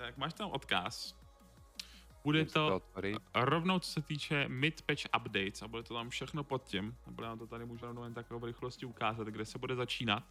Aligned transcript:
tak 0.00 0.16
máš 0.16 0.34
tam 0.34 0.50
odkaz. 0.50 1.20
Bude 2.24 2.44
to 2.44 2.82
rovnou, 3.34 3.78
co 3.78 3.90
se 3.90 4.02
týče 4.02 4.48
mid-patch 4.48 5.06
updates 5.16 5.62
a 5.62 5.68
bude 5.68 5.82
to 5.82 5.94
tam 5.94 6.10
všechno 6.10 6.44
pod 6.44 6.64
tím. 6.64 6.96
Bude 7.06 7.26
nám 7.26 7.38
to 7.38 7.46
tady 7.46 7.64
můžu 7.64 7.86
rovnou 7.86 8.04
jen 8.04 8.14
takové 8.14 8.40
v 8.40 8.44
rychlosti 8.44 8.86
ukázat, 8.86 9.26
kde 9.26 9.44
se 9.44 9.58
bude 9.58 9.74
začínat. 9.74 10.22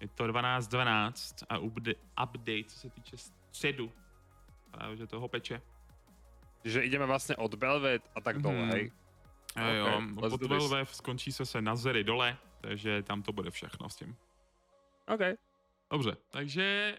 Je 0.00 0.08
to 0.08 0.24
12.12 0.24 1.46
a 1.48 1.58
update, 2.24 2.64
co 2.66 2.78
se 2.78 2.90
týče 2.90 3.16
středu. 3.16 3.92
Právě, 4.70 4.96
že 4.96 5.06
toho 5.06 5.28
peče. 5.28 5.62
Že 6.64 6.84
jdeme 6.84 7.06
vlastně 7.06 7.36
od 7.36 7.54
Belvet 7.54 8.10
a 8.14 8.20
tak 8.20 8.42
dole, 8.42 8.54
mm-hmm. 8.54 8.72
hej? 8.72 8.92
Okay, 9.50 9.76
jo, 9.76 10.02
od 10.16 10.42
Velvet 10.42 10.88
skončí 10.88 11.32
se 11.32 11.46
se 11.46 11.62
na 11.62 11.76
Zery 11.76 12.04
dole, 12.04 12.36
takže 12.60 13.02
tam 13.02 13.22
to 13.22 13.32
bude 13.32 13.50
všechno 13.50 13.88
s 13.88 13.96
tím. 13.96 14.16
OK. 15.14 15.20
Dobře, 15.90 16.16
takže 16.30 16.98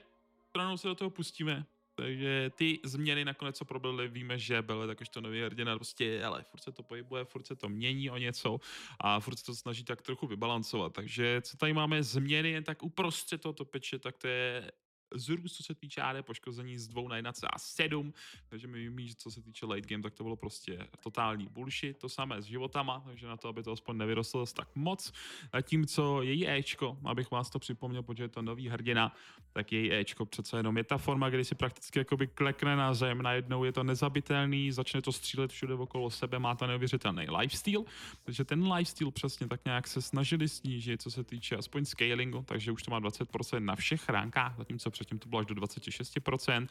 stranou 0.50 0.78
se 0.78 0.88
do 0.88 0.96
toho 0.96 1.10
pustíme. 1.10 1.66
Takže 1.96 2.52
ty 2.56 2.80
změny 2.84 3.26
nakonec, 3.26 3.58
co 3.58 3.66
proběhly, 3.66 4.08
víme, 4.08 4.40
že 4.40 4.62
byly 4.62 4.88
takož 4.88 5.10
to 5.10 5.22
nový 5.22 5.42
hrdina, 5.42 5.76
prostě, 5.76 6.24
ale 6.24 6.44
furt 6.44 6.62
se 6.62 6.72
to 6.72 6.84
pohybuje, 6.84 7.26
furt 7.26 7.48
se 7.48 7.56
to 7.56 7.70
mění 7.70 8.10
o 8.10 8.18
něco 8.18 8.60
a 9.00 9.20
furt 9.20 9.36
se 9.36 9.46
to 9.46 9.56
snaží 9.56 9.84
tak 9.84 10.02
trochu 10.02 10.28
vybalancovat. 10.28 10.94
Takže 10.94 11.42
co 11.42 11.58
tady 11.58 11.74
máme 11.74 12.04
změny, 12.04 12.52
jen 12.52 12.64
tak 12.64 12.84
uprostřed 12.84 13.42
tohoto 13.42 13.66
peče, 13.66 14.00
tak 14.00 14.18
to 14.18 14.28
je 14.28 14.72
zrůst, 15.16 15.56
co 15.56 15.64
se 15.64 15.76
týče 15.76 16.02
AD 16.02 16.26
poškození 16.26 16.78
z 16.78 16.88
2 16.88 17.10
na 17.10 17.22
1,7, 17.22 18.14
takže 18.50 18.68
my 18.68 18.80
víme, 18.80 19.08
že 19.08 19.16
co 19.16 19.32
se 19.32 19.42
týče 19.42 19.66
late 19.66 19.82
game, 19.82 20.04
tak 20.04 20.14
to 20.14 20.24
bylo 20.24 20.36
prostě 20.36 20.88
totální 21.00 21.48
bullshit, 21.48 21.98
to 21.98 22.10
samé 22.10 22.42
s 22.42 22.46
životama, 22.46 23.04
takže 23.06 23.28
na 23.28 23.38
to, 23.38 23.48
aby 23.48 23.64
to 23.64 23.72
aspoň 23.72 23.98
nevyrostlo 23.98 24.46
tak 24.46 24.68
moc. 24.76 25.14
A 25.52 25.62
tím, 25.62 25.86
co 25.86 26.22
její 26.22 26.50
Ečko, 26.50 26.98
abych 27.06 27.32
vás 27.32 27.50
to 27.50 27.60
připomněl, 27.60 28.04
protože 28.04 28.24
je 28.24 28.28
to 28.28 28.42
nový 28.42 28.70
hrdina, 28.70 29.16
tak 29.54 29.72
její 29.72 29.94
Ečko 29.94 30.26
přece 30.26 30.58
jenom 30.58 30.78
je 30.78 30.84
ta 30.84 30.98
forma, 30.98 31.30
kdy 31.30 31.46
si 31.46 31.56
prakticky 31.56 32.00
jakoby 32.00 32.28
klekne 32.28 32.76
na 32.76 32.94
zem, 32.94 33.22
najednou 33.22 33.64
je 33.64 33.72
to 33.72 33.84
nezabitelný, 33.84 34.72
začne 34.72 35.02
to 35.02 35.12
střílet 35.12 35.52
všude 35.52 35.74
okolo 35.74 36.10
sebe, 36.10 36.40
má 36.40 36.56
to 36.56 36.68
neuvěřitelný 36.68 37.26
lifestyle, 37.38 37.84
takže 38.24 38.44
ten 38.44 38.74
lifestyle 38.74 39.12
přesně 39.12 39.48
tak 39.48 39.66
nějak 39.66 39.88
se 39.88 40.02
snažili 40.02 40.50
snížit, 40.50 41.02
co 41.02 41.12
se 41.12 41.24
týče 41.24 41.56
aspoň 41.56 41.86
scalingu, 41.86 42.44
takže 42.48 42.72
už 42.72 42.84
to 42.84 42.92
má 42.92 43.02
20% 43.02 43.60
na 43.60 43.76
všech 43.76 44.10
ránkách, 44.10 44.58
zatímco 44.58 44.92
předtím 45.06 45.20
to 45.20 45.30
bylo 45.30 45.40
až 45.40 45.46
do 45.46 45.56
26%. 45.56 46.68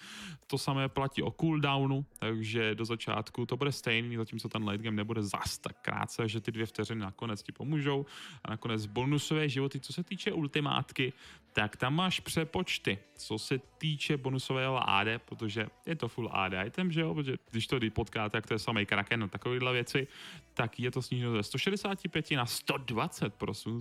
To 0.46 0.58
samé 0.58 0.88
platí 0.88 1.22
o 1.22 1.30
cooldownu, 1.30 2.06
takže 2.18 2.74
do 2.74 2.84
začátku 2.84 3.46
to 3.46 3.56
bude 3.56 3.72
stejný, 3.72 4.16
zatímco 4.16 4.48
ten 4.48 4.64
late 4.64 4.78
game 4.78 4.96
nebude 4.96 5.22
zas 5.22 5.58
tak 5.58 5.76
krátce, 5.82 6.28
že 6.28 6.40
ty 6.40 6.52
dvě 6.52 6.66
vteřiny 6.66 7.00
nakonec 7.00 7.42
ti 7.42 7.52
pomůžou. 7.52 8.06
A 8.44 8.50
nakonec 8.50 8.86
bonusové 8.86 9.48
životy, 9.48 9.80
co 9.80 9.92
se 9.92 10.02
týče 10.02 10.32
ultimátky, 10.32 11.12
tak 11.52 11.76
tam 11.76 11.94
máš 11.94 12.20
přepočty, 12.20 12.98
co 13.14 13.38
se 13.38 13.58
týče 13.78 14.16
bonusového 14.16 14.90
AD, 14.90 15.08
protože 15.24 15.66
je 15.86 15.96
to 15.96 16.08
full 16.08 16.30
AD 16.32 16.52
item, 16.66 16.92
že 16.92 17.00
jo, 17.00 17.14
protože 17.14 17.36
když 17.50 17.66
to 17.66 17.78
potkáte, 17.92 18.30
tak 18.30 18.46
to 18.46 18.54
je 18.54 18.58
samý 18.58 18.86
kraken 18.86 19.24
a 19.24 19.28
takovéhle 19.28 19.72
věci, 19.72 20.06
tak 20.54 20.80
je 20.80 20.90
to 20.90 21.02
sníženo 21.02 21.32
ze 21.32 21.42
165 21.42 22.30
na 22.30 22.46
120 22.46 23.34
prosím 23.34 23.80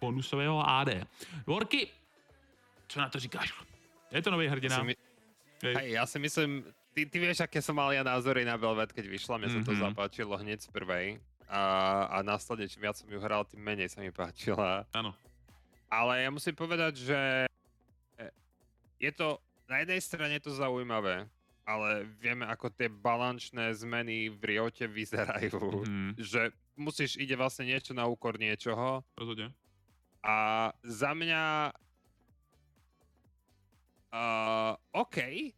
bonusového 0.00 0.68
AD. 0.68 0.88
Worky, 1.46 1.88
co 2.88 3.00
na 3.00 3.08
to 3.08 3.18
říkáš? 3.18 3.54
Je 4.14 4.22
to 4.22 4.30
nový 4.30 4.46
hrdina. 4.46 4.78
Ja 4.78 4.80
si, 4.80 4.86
my... 4.86 4.94
Hej, 5.64 5.88
ja 5.98 6.04
si 6.06 6.18
myslím, 6.22 6.50
ty, 6.94 7.02
ty 7.10 7.16
vieš, 7.18 7.42
aké 7.42 7.58
som 7.58 7.74
mal 7.74 7.90
ja 7.90 8.06
názory 8.06 8.46
na 8.46 8.54
Velvet, 8.54 8.94
keď 8.94 9.10
vyšla, 9.10 9.42
mne 9.42 9.50
mm-hmm. 9.50 9.66
sa 9.66 9.68
to 9.68 9.74
mhm. 9.74 9.82
zapáčilo 9.90 10.34
hneď 10.38 10.58
z 10.62 10.68
prvej. 10.70 11.06
A, 11.44 11.62
a 12.08 12.16
následne, 12.24 12.70
čím 12.70 12.88
viac 12.88 12.96
som 12.96 13.10
ju 13.10 13.20
hral, 13.20 13.44
tým 13.44 13.60
menej 13.60 13.90
sa 13.92 14.00
mi 14.00 14.08
páčila. 14.14 14.88
Áno. 14.96 15.12
Ale 15.92 16.24
ja 16.24 16.30
musím 16.32 16.56
povedať, 16.56 17.04
že 17.04 17.20
je 18.98 19.12
to, 19.12 19.36
na 19.68 19.84
jednej 19.84 20.00
strane 20.00 20.32
je 20.40 20.48
to 20.48 20.56
zaujímavé, 20.56 21.28
ale 21.64 22.08
vieme, 22.20 22.48
ako 22.48 22.72
tie 22.72 22.88
balančné 22.88 23.72
zmeny 23.76 24.32
v 24.32 24.40
Riote 24.40 24.88
vyzerajú. 24.88 25.60
Mm-hmm. 25.60 26.08
Že 26.20 26.40
musíš, 26.76 27.16
ide 27.20 27.36
vlastne 27.36 27.68
niečo 27.68 27.96
na 27.96 28.08
úkor 28.08 28.36
niečoho. 28.36 29.04
Rozhodne. 29.16 29.52
A 30.24 30.68
za 30.84 31.12
mňa 31.12 31.72
Uh, 34.14 34.78
OK. 34.94 35.50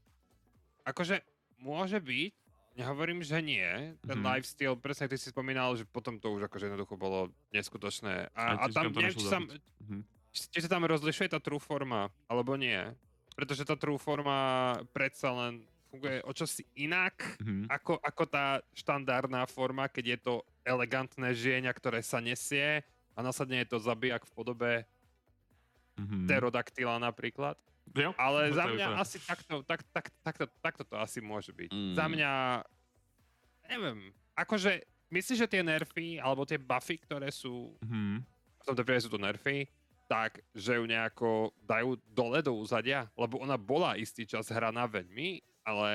Akože 0.88 1.20
môže 1.60 2.00
byť, 2.00 2.32
nehovorím, 2.80 3.20
že 3.20 3.40
nie. 3.44 3.92
Ten 4.00 4.20
mm-hmm. 4.20 4.24
lifestyle, 4.24 4.76
presne 4.80 5.12
ty 5.12 5.20
si 5.20 5.28
spomínal, 5.28 5.76
že 5.76 5.84
potom 5.84 6.16
to 6.16 6.32
už 6.32 6.48
akože 6.48 6.72
jednoducho 6.72 6.96
bolo 6.96 7.28
neskutočné. 7.52 8.32
A, 8.32 8.64
a 8.64 8.72
tam, 8.72 8.92
neviem, 8.92 9.12
či, 9.12 9.28
tam, 9.28 9.44
mm-hmm. 9.48 10.02
či 10.32 10.58
sa 10.64 10.72
tam 10.72 10.88
rozlišuje 10.88 11.36
tá 11.36 11.40
true 11.40 11.60
forma, 11.60 12.08
alebo 12.28 12.56
nie. 12.56 12.80
Pretože 13.36 13.68
tá 13.68 13.76
true 13.76 14.00
forma 14.00 14.72
predsa 14.96 15.32
len 15.32 15.64
funguje 15.92 16.20
o 16.24 16.32
čosi 16.32 16.64
inak, 16.76 17.16
mm-hmm. 17.40 17.68
ako, 17.72 18.00
ako 18.00 18.24
tá 18.24 18.60
štandardná 18.72 19.44
forma, 19.48 19.88
keď 19.88 20.04
je 20.16 20.18
to 20.20 20.34
elegantné 20.64 21.32
žienia, 21.32 21.72
ktoré 21.72 22.00
sa 22.04 22.20
nesie 22.20 22.84
a 23.16 23.18
následne 23.20 23.64
je 23.64 23.72
to 23.72 23.78
zabijak 23.80 24.24
v 24.28 24.32
podobe 24.36 24.72
mm-hmm. 25.96 26.28
pterodaktila 26.28 27.00
napríklad. 27.00 27.56
Jo, 27.96 28.12
Ale 28.20 28.52
za 28.52 28.64
mňa 28.68 28.86
to 28.92 28.96
asi 29.00 29.18
takto, 29.24 29.54
tak, 29.64 29.80
tak, 29.88 30.12
takto, 30.20 30.44
takto 30.60 30.82
to 30.84 30.96
asi 31.00 31.24
môže 31.24 31.48
byť. 31.50 31.70
Mm. 31.72 31.94
Za 31.96 32.06
mňa, 32.12 32.30
neviem, 33.72 33.98
akože, 34.36 34.84
myslíš, 35.08 35.48
že 35.48 35.50
tie 35.50 35.62
nerfy, 35.64 36.20
alebo 36.20 36.44
tie 36.44 36.60
buffy, 36.60 37.00
ktoré 37.00 37.32
sú, 37.32 37.72
mm. 37.80 38.20
v 38.60 38.64
tomto 38.68 38.84
prípade 38.84 39.08
sú 39.08 39.12
to 39.16 39.20
nerfy, 39.20 39.64
tak, 40.06 40.38
že 40.54 40.78
ju 40.78 40.84
nejako 40.86 41.50
dajú 41.66 41.98
dole 42.06 42.38
do 42.44 42.54
úzadia? 42.54 43.10
Lebo 43.18 43.42
ona 43.42 43.58
bola 43.58 43.98
istý 43.98 44.22
čas 44.22 44.46
hraná 44.54 44.86
veľmi, 44.86 45.42
ale 45.66 45.90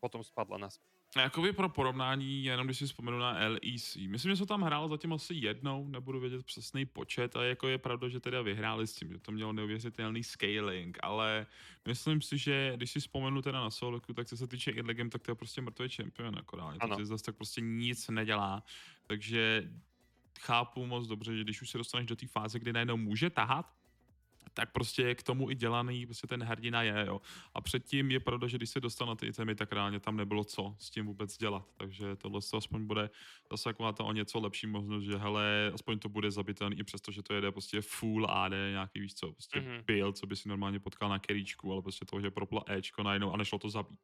potom 0.00 0.24
spadla 0.24 0.56
naspäť. 0.56 0.88
Jakoby 1.16 1.52
pro 1.52 1.68
porovnání, 1.68 2.44
jenom 2.44 2.66
když 2.66 2.78
si 2.78 2.86
vzpomenu 2.86 3.18
na 3.18 3.30
LEC, 3.48 3.96
myslím, 4.06 4.32
že 4.32 4.36
se 4.36 4.46
tam 4.46 4.62
hrál 4.62 4.88
zatím 4.88 5.12
asi 5.12 5.34
jednou, 5.34 5.88
nebudu 5.88 6.20
vědět 6.20 6.44
přesný 6.44 6.86
počet 6.86 7.36
a 7.36 7.44
jako 7.44 7.68
je 7.68 7.78
pravda, 7.78 8.08
že 8.08 8.20
teda 8.20 8.42
vyhráli 8.42 8.86
s 8.86 8.94
tím, 8.94 9.12
že 9.12 9.18
to 9.18 9.32
mělo 9.32 9.52
neuvěřitelný 9.52 10.24
scaling, 10.24 10.98
ale 11.02 11.46
myslím 11.88 12.20
si, 12.22 12.38
že 12.38 12.72
když 12.76 12.90
si 12.90 13.00
vzpomenu 13.00 13.42
teda 13.42 13.60
na 13.60 13.70
Soloku, 13.70 14.12
tak 14.14 14.26
co 14.26 14.36
se 14.36 14.46
týče 14.46 14.70
Idlegem, 14.70 15.10
tak 15.10 15.22
to 15.22 15.30
je 15.30 15.34
prostě 15.34 15.60
mrtvý 15.60 15.88
čempion 15.88 16.38
akorát, 16.38 16.78
protože 16.96 17.06
zase 17.06 17.24
tak 17.24 17.36
prostě 17.36 17.60
nic 17.60 18.08
nedělá, 18.08 18.62
takže 19.06 19.70
chápu 20.40 20.86
moc 20.86 21.06
dobře, 21.06 21.36
že 21.36 21.44
když 21.44 21.62
už 21.62 21.70
se 21.70 21.78
dostaneš 21.78 22.06
do 22.06 22.16
té 22.16 22.26
fáze, 22.26 22.58
kdy 22.58 22.72
najednou 22.72 22.96
může 22.96 23.30
tahat, 23.30 23.66
tak 24.54 24.72
prostě 24.72 25.02
je 25.02 25.14
k 25.14 25.22
tomu 25.22 25.50
i 25.50 25.54
dělaný, 25.54 26.06
prostě 26.06 26.26
ten 26.26 26.42
hrdina 26.42 26.82
je, 26.82 27.04
jo. 27.06 27.20
A 27.54 27.60
předtím 27.60 28.10
je 28.10 28.20
pravda, 28.20 28.48
že 28.48 28.56
když 28.56 28.70
se 28.70 28.80
dostal 28.80 29.06
na 29.06 29.14
ty 29.14 29.26
itemy, 29.26 29.54
tak 29.54 29.72
reálně 29.72 30.00
tam 30.00 30.16
nebylo 30.16 30.44
co 30.44 30.76
s 30.78 30.90
tím 30.90 31.06
vůbec 31.06 31.38
dělat. 31.38 31.68
Takže 31.76 32.16
tohle 32.16 32.40
to 32.50 32.56
aspoň 32.56 32.86
bude 32.86 33.10
zase 33.50 33.68
jako 33.68 33.92
ta 33.92 34.04
o 34.04 34.12
něco 34.12 34.40
lepší 34.40 34.66
možnost, 34.66 35.04
že 35.04 35.16
hele, 35.16 35.70
aspoň 35.74 35.98
to 35.98 36.08
bude 36.08 36.30
zabitelný, 36.30 36.78
i 36.78 36.84
přesto, 36.84 37.12
že 37.12 37.22
to 37.22 37.34
jede 37.34 37.52
prostě 37.52 37.80
full 37.80 38.26
AD, 38.30 38.52
nějaký 38.52 39.00
víš 39.00 39.14
co, 39.14 39.32
prostě 39.32 39.60
mm-hmm. 39.60 39.84
build, 39.84 40.16
co 40.16 40.26
by 40.26 40.36
si 40.36 40.48
normálně 40.48 40.80
potkal 40.80 41.08
na 41.08 41.18
keríčku, 41.18 41.72
ale 41.72 41.82
prostě 41.82 42.04
to, 42.04 42.20
že 42.20 42.30
proplo 42.30 42.70
Ečko 42.72 43.02
najednou 43.02 43.32
a 43.32 43.36
nešlo 43.36 43.58
to 43.58 43.70
zabít 43.70 44.00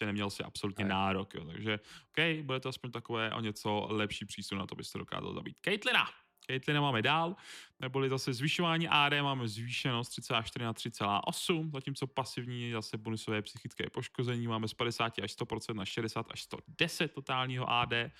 prostě 0.00 0.06
neměl 0.06 0.30
si 0.30 0.42
absolutně 0.42 0.84
Aj. 0.84 0.90
nárok, 0.90 1.34
jo. 1.34 1.44
takže 1.44 1.80
OK, 2.10 2.44
bude 2.44 2.60
to 2.60 2.68
aspoň 2.68 2.90
takové 2.90 3.34
o 3.34 3.40
něco 3.40 3.86
lepší 3.90 4.24
přísun 4.24 4.58
na 4.58 4.66
to, 4.66 4.74
byste 4.74 4.98
dokázal 4.98 5.34
zabít. 5.34 5.60
Caitlina! 5.64 6.04
Caitlyn 6.46 6.80
máme 6.80 7.02
dál, 7.02 7.36
neboli 7.80 8.08
zase 8.08 8.32
zvyšování 8.32 8.88
AD 8.88 9.12
máme 9.22 9.48
zvýšeno 9.48 10.04
z 10.04 10.08
3,4 10.08 10.62
na 10.62 10.72
3,8, 10.72 11.70
zatímco 11.70 12.06
pasivní 12.06 12.72
zase 12.72 12.96
bonusové 12.96 13.42
psychické 13.42 13.90
poškození 13.90 14.46
máme 14.46 14.68
z 14.68 14.74
50 14.74 15.18
až 15.18 15.36
100% 15.36 15.74
na 15.74 15.84
60 15.84 16.26
až 16.30 16.42
110 16.42 17.12
totálního 17.12 17.70
AD 17.70 17.92
a 17.92 18.10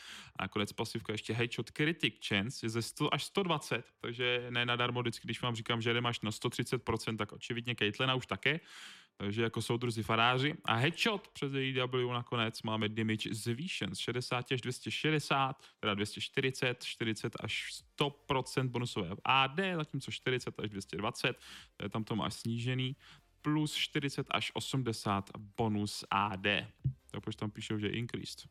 nakonec 0.41 0.73
pasivka 0.73 1.13
ještě 1.13 1.33
headshot 1.33 1.71
critic 1.71 2.15
chance 2.29 2.67
je 2.67 2.71
ze 2.71 2.83
100 2.83 3.15
až 3.15 3.25
120, 3.25 3.85
takže 4.01 4.47
ne 4.51 4.67
nadarmo 4.67 5.01
vždycky, 5.01 5.27
když 5.27 5.43
vám 5.43 5.55
říkám, 5.55 5.83
že 5.83 6.01
máš 6.01 6.21
na 6.21 6.31
130%, 6.31 7.17
tak 7.17 7.33
očividně 7.33 7.75
Caitlina 7.75 8.15
už 8.15 8.27
také, 8.27 8.61
takže 9.21 9.43
jako 9.43 9.63
soudruzi 9.63 10.03
faráři. 10.03 10.55
A 10.65 10.75
headshot 10.75 11.29
přes 11.29 11.53
AEW 11.53 12.13
nakonec 12.13 12.63
máme 12.63 12.89
damage 12.89 13.35
zvýšen 13.35 13.95
z 13.95 13.99
60 13.99 14.53
až 14.53 14.61
260, 14.61 15.63
teda 15.81 15.95
240, 15.95 16.85
40 16.85 17.37
až 17.41 17.83
100% 18.01 18.69
bonusové 18.69 19.11
AD, 19.25 19.59
zatímco 19.77 20.11
40 20.11 20.61
až 20.61 20.71
220, 20.71 21.37
tam 21.91 22.05
to 22.05 22.17
máš 22.17 22.35
snížený, 22.35 22.97
plus 23.43 23.75
40 23.75 24.27
až 24.31 24.53
80 24.55 25.31
bonus 25.37 26.05
AD. 26.11 26.47
Tak 27.11 27.23
proč 27.23 27.37
tam 27.37 27.51
píšou, 27.51 27.79
že 27.79 27.89
increased? 27.89 28.49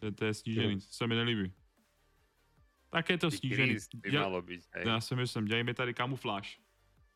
To, 0.00 0.12
to 0.12 0.24
je 0.24 0.34
snížený, 0.34 0.74
to 0.74 0.86
se 0.90 1.06
mi 1.06 1.14
nelíbí. 1.14 1.52
Tak 2.90 3.10
je 3.10 3.18
to 3.18 3.30
snížený. 3.30 3.76
By 3.94 4.12
malo 4.12 4.42
být, 4.42 4.64
hej. 4.72 4.84
Já 4.86 5.00
si 5.00 5.16
myslím, 5.16 5.44
dělej 5.44 5.64
mi 5.64 5.74
tady 5.74 5.94
kamufláž. 5.94 6.60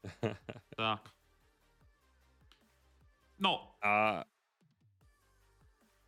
tak. 0.76 1.21
No. 3.42 3.74
A... 3.82 4.22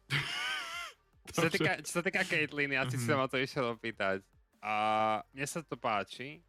čo, 1.34 1.42
sa 1.42 1.50
týka, 1.50 1.82
čo 1.82 1.92
sa 1.98 2.02
týka 2.06 2.22
Caitlyn, 2.22 2.70
ja 2.70 2.86
si 2.86 2.94
mm-hmm. 2.94 3.10
sa 3.10 3.18
ma 3.18 3.26
to 3.26 3.42
išiel 3.42 3.74
opýtať. 3.74 4.22
A 4.62 4.74
mne 5.34 5.46
sa 5.50 5.60
to 5.66 5.74
páči. 5.74 6.40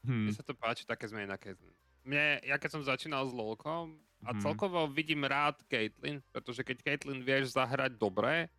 Hmm. 0.00 0.24
Mne 0.24 0.32
sa 0.32 0.42
to 0.42 0.56
páči 0.56 0.88
také 0.88 1.04
zmeny 1.04 1.28
na 1.28 1.36
Caitlyn. 1.36 1.76
Mne, 2.08 2.40
ja 2.48 2.56
keď 2.56 2.80
som 2.80 2.82
začínal 2.82 3.28
s 3.28 3.36
LoLkom, 3.36 4.00
a 4.20 4.36
mm. 4.36 4.40
celkovo 4.44 4.84
vidím 4.92 5.24
rád 5.24 5.56
Caitlyn, 5.64 6.20
pretože 6.28 6.60
keď 6.60 6.84
Caitlyn 6.84 7.24
vieš 7.24 7.56
zahrať 7.56 7.96
dobre, 7.96 8.52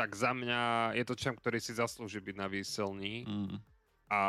tak 0.00 0.16
za 0.16 0.32
mňa 0.32 0.94
je 0.96 1.04
to 1.04 1.14
čem, 1.18 1.36
ktorý 1.36 1.60
si 1.60 1.76
zaslúži 1.76 2.24
byť 2.24 2.36
na 2.38 2.48
výselní. 2.48 3.28
Mm. 3.28 3.56
A 4.08 4.20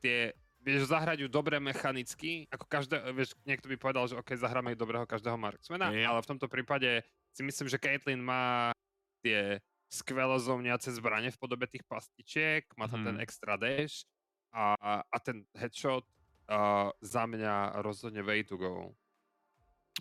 tie, 0.00 0.32
vieš 0.66 0.90
zahrať 0.90 1.22
ju 1.22 1.28
dobre 1.30 1.62
mechanicky, 1.62 2.50
ako 2.50 2.66
každé, 2.66 2.98
vieš, 3.14 3.38
niekto 3.46 3.70
by 3.70 3.78
povedal, 3.78 4.10
že 4.10 4.18
OK, 4.18 4.34
zahráme 4.34 4.74
ju 4.74 4.82
dobrého 4.82 5.06
každého 5.06 5.38
marksmana, 5.38 5.94
yeah. 5.94 6.10
ale 6.10 6.26
v 6.26 6.30
tomto 6.34 6.50
prípade 6.50 7.06
si 7.30 7.46
myslím, 7.46 7.70
že 7.70 7.78
Caitlyn 7.78 8.18
má 8.18 8.74
tie 9.22 9.62
skvelo 9.86 10.34
zovniace 10.42 10.90
zbranie 10.90 11.30
v 11.30 11.38
podobe 11.38 11.70
tých 11.70 11.86
pastičiek, 11.86 12.66
má 12.74 12.90
tam 12.90 13.00
mm. 13.00 13.06
ten 13.06 13.16
mhm. 13.16 13.22
extra 13.22 13.54
dash 13.54 14.02
a, 14.50 14.74
a 15.06 15.16
ten 15.22 15.46
headshot 15.54 16.02
uh, 16.50 16.90
za 16.98 17.22
mňa 17.26 17.78
rozhodně 17.86 18.22
way 18.26 18.42
to 18.42 18.56
go. 18.58 18.90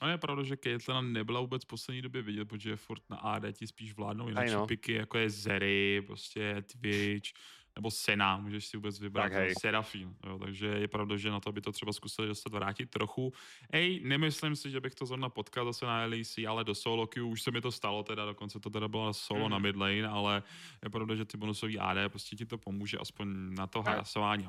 A 0.02 0.10
je 0.10 0.18
pravda, 0.18 0.44
že 0.44 0.58
Caitlyn 0.58 1.14
nebyla 1.14 1.40
vůbec 1.40 1.64
v 1.64 1.68
poslední 1.68 2.02
době 2.02 2.22
vidět, 2.22 2.46
protože 2.46 2.76
furt 2.76 3.04
na 3.10 3.18
AD 3.18 3.44
ti 3.54 3.68
spíš 3.68 3.96
vládnou 3.96 4.28
jiné 4.28 4.68
piky, 4.68 4.94
jako 4.94 5.18
je 5.18 5.30
Zery, 5.30 6.02
prostě 6.02 6.64
Twitch, 6.72 7.30
nebo 7.76 7.92
Sena, 7.92 8.38
můžeš 8.38 8.66
si 8.66 8.78
vůbec 8.78 9.00
vybrat, 9.00 9.32
tak, 9.32 9.50
Serafín, 9.60 10.16
jo, 10.26 10.40
takže 10.40 10.68
je 10.68 10.88
pravda, 10.88 11.18
že 11.18 11.32
na 11.32 11.40
to 11.40 11.52
by 11.52 11.62
to 11.62 11.72
třeba 11.72 11.94
zkusili 11.94 12.28
dostat 12.28 12.54
vrátit 12.54 12.90
trochu. 12.90 13.34
Ej, 13.72 14.02
nemyslím 14.04 14.56
si, 14.56 14.72
že 14.72 14.80
bych 14.80 14.96
to 14.96 15.06
zrovna 15.06 15.30
potkal 15.30 15.66
zase 15.66 15.86
na 15.86 16.06
LEC, 16.06 16.38
ale 16.48 16.64
do 16.64 16.76
solo 16.76 17.08
queue 17.08 17.28
už 17.28 17.42
se 17.42 17.52
mi 17.52 17.62
to 17.62 17.72
stalo 17.72 18.04
teda, 18.04 18.26
dokonce 18.26 18.60
to 18.60 18.70
teda 18.70 18.88
bylo 18.88 19.14
solo 19.14 19.46
mm. 19.46 19.52
na 19.52 19.60
mid 19.60 19.76
lane, 19.76 20.08
ale 20.08 20.44
je 20.84 20.90
pravda, 20.90 21.16
že 21.16 21.26
ty 21.26 21.38
bonusový 21.38 21.80
AD 21.80 21.98
prostě 22.12 22.36
ti 22.36 22.46
to 22.46 22.58
pomůže 22.58 22.98
aspoň 22.98 23.56
na 23.56 23.68
to 23.68 23.82
hlasování 23.82 24.48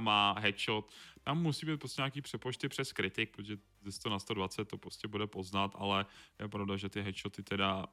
má 0.00 0.34
headshot, 0.38 0.92
tam 1.22 1.42
musí 1.42 1.66
být 1.66 1.80
prostě 1.80 2.02
nějaký 2.02 2.22
přepočty 2.22 2.68
přes 2.68 2.92
kritik, 2.92 3.36
protože 3.36 3.56
ze 3.82 3.92
100 3.92 4.10
na 4.10 4.18
120 4.18 4.64
to 4.64 4.78
prostě 4.78 5.08
bude 5.08 5.26
poznat, 5.26 5.76
ale 5.78 6.06
je 6.38 6.48
pravda, 6.48 6.76
že 6.76 6.88
ty 6.88 7.02
headshoty 7.02 7.42
teda 7.42 7.86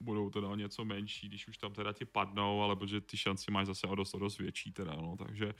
budou 0.00 0.30
teda 0.30 0.54
něco 0.54 0.84
menší, 0.84 1.28
když 1.28 1.48
už 1.48 1.58
tam 1.58 1.72
teda 1.72 1.92
ti 1.92 2.04
padnou, 2.04 2.62
ale 2.62 2.76
protože 2.76 3.00
ty 3.00 3.16
šance 3.16 3.50
máš 3.50 3.66
zase 3.66 3.86
o 3.86 3.94
dost, 3.94 4.14
o 4.14 4.18
dost 4.18 4.38
větší 4.38 4.72
teda, 4.72 4.92
no, 4.94 5.16
takže 5.16 5.54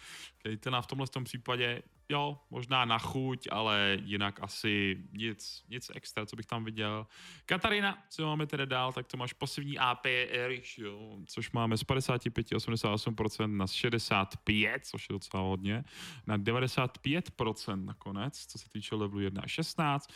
na 0.70 0.82
v 0.82 0.86
tomhle 0.86 1.06
tom 1.06 1.24
případě, 1.24 1.82
jo, 2.08 2.38
možná 2.50 2.84
na 2.84 2.98
chuť, 2.98 3.48
ale 3.50 3.98
jinak 4.02 4.42
asi 4.42 5.04
nic, 5.12 5.64
nic 5.68 5.90
extra, 5.94 6.26
co 6.26 6.36
bych 6.36 6.46
tam 6.46 6.64
viděl. 6.64 7.06
Katarina, 7.46 8.04
co 8.08 8.26
máme 8.26 8.46
teda 8.46 8.64
dál, 8.64 8.92
tak 8.92 9.06
to 9.06 9.16
máš 9.16 9.32
pasivní 9.32 9.78
AP 9.78 10.06
ratio, 10.48 11.18
což 11.26 11.50
máme 11.50 11.76
z 11.76 11.84
55, 11.84 12.46
88% 12.46 13.56
na 13.56 13.66
65, 13.66 14.86
což 14.86 15.08
je 15.08 15.12
docela 15.12 15.42
hodně, 15.42 15.84
na 16.26 16.38
95% 16.38 17.84
nakonec, 17.84 18.46
co 18.46 18.58
se 18.58 18.68
týče 18.68 18.94
levelu 18.94 19.20
1 19.20 19.42
a 19.42 19.46
16, 19.46 20.12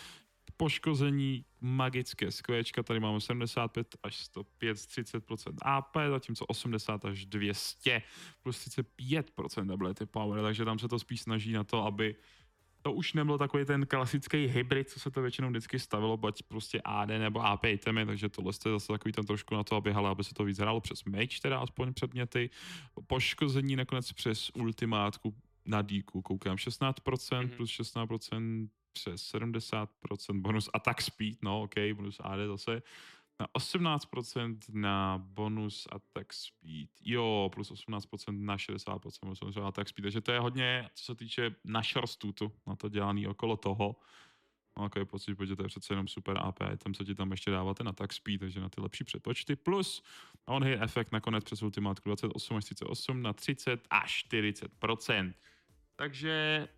poškození 0.60 1.44
magické 1.60 2.30
skvěčka, 2.30 2.82
tady 2.82 3.00
máme 3.00 3.20
75 3.20 3.96
až 4.02 4.16
105 4.16 4.76
30% 4.76 5.54
AP, 5.62 5.96
zatímco 6.10 6.46
80 6.46 7.04
až 7.04 7.26
200 7.26 8.02
plus 8.42 8.66
35% 8.66 9.72
ability 9.72 10.06
power, 10.06 10.42
takže 10.42 10.64
tam 10.64 10.78
se 10.78 10.88
to 10.88 10.98
spíš 10.98 11.20
snaží 11.20 11.52
na 11.52 11.64
to, 11.64 11.84
aby 11.84 12.16
to 12.82 12.92
už 12.92 13.12
nebyl 13.12 13.38
takový 13.38 13.64
ten 13.64 13.86
klasický 13.86 14.46
hybrid, 14.46 14.88
co 14.88 15.00
se 15.00 15.10
to 15.10 15.22
většinou 15.22 15.48
vždycky 15.48 15.78
stavilo, 15.78 16.16
buď 16.16 16.42
prostě 16.42 16.80
AD 16.84 17.08
nebo 17.08 17.40
AP 17.40 17.64
itemy, 17.64 18.06
takže 18.06 18.28
tohle 18.28 18.52
je 18.66 18.72
zase 18.72 18.92
takový 18.92 19.12
ten 19.12 19.24
trošku 19.24 19.54
na 19.54 19.64
to, 19.64 19.76
aby, 19.76 19.92
hele, 19.92 20.10
aby 20.10 20.24
se 20.24 20.34
to 20.34 20.44
víc 20.44 20.58
hrálo 20.58 20.80
přes 20.80 21.04
mage, 21.04 21.40
teda 21.42 21.58
aspoň 21.58 21.94
předměty. 21.94 22.50
Poškození 23.06 23.76
nakonec 23.76 24.12
přes 24.12 24.50
ultimátku 24.54 25.34
na 25.66 25.82
díku, 25.82 26.22
koukám 26.22 26.56
16% 26.56 26.92
mm-hmm. 26.92 27.48
plus 27.48 27.70
16% 27.70 28.68
přes 28.92 29.34
70% 29.34 29.86
bonus 30.40 30.70
attack 30.74 31.00
speed, 31.02 31.42
no 31.42 31.62
ok, 31.62 31.74
bonus 31.94 32.20
AD 32.20 32.38
zase, 32.46 32.82
na 33.40 33.46
18% 33.58 34.58
na 34.72 35.18
bonus 35.18 35.88
attack 35.90 36.32
speed, 36.32 36.90
jo, 37.00 37.50
plus 37.54 37.72
18% 37.72 38.44
na 38.44 38.56
60% 38.56 39.10
bonus 39.22 39.56
attack 39.56 39.88
speed, 39.88 40.02
takže 40.02 40.20
to 40.20 40.32
je 40.32 40.40
hodně, 40.40 40.90
co 40.94 41.04
se 41.04 41.14
týče 41.14 41.54
na 41.64 41.82
tu, 42.34 42.52
na 42.66 42.76
to 42.76 42.88
dělaný 42.88 43.26
okolo 43.26 43.56
toho, 43.56 43.96
No, 44.78 44.84
jako 44.84 44.98
je 44.98 45.04
pocit, 45.04 45.34
protože 45.34 45.56
to 45.56 45.62
je 45.62 45.68
přece 45.68 45.92
jenom 45.92 46.08
super 46.08 46.38
AP 46.38 46.60
item, 46.72 46.94
co 46.94 47.04
ti 47.04 47.14
tam 47.14 47.30
ještě 47.30 47.50
dáváte 47.50 47.84
na 47.84 47.92
tak 47.92 48.12
speed, 48.12 48.40
takže 48.40 48.60
na 48.60 48.68
ty 48.68 48.80
lepší 48.80 49.04
předpočty. 49.04 49.56
Plus 49.56 50.02
on 50.44 50.64
hit 50.64 50.78
efekt 50.82 51.12
nakonec 51.12 51.44
přes 51.44 51.62
ultimátku 51.62 52.08
28 52.08 52.56
až 52.56 52.64
38 52.64 53.22
na 53.22 53.32
30 53.32 53.80
až 53.90 54.24
40% 54.30 55.32
Takže 55.96 56.68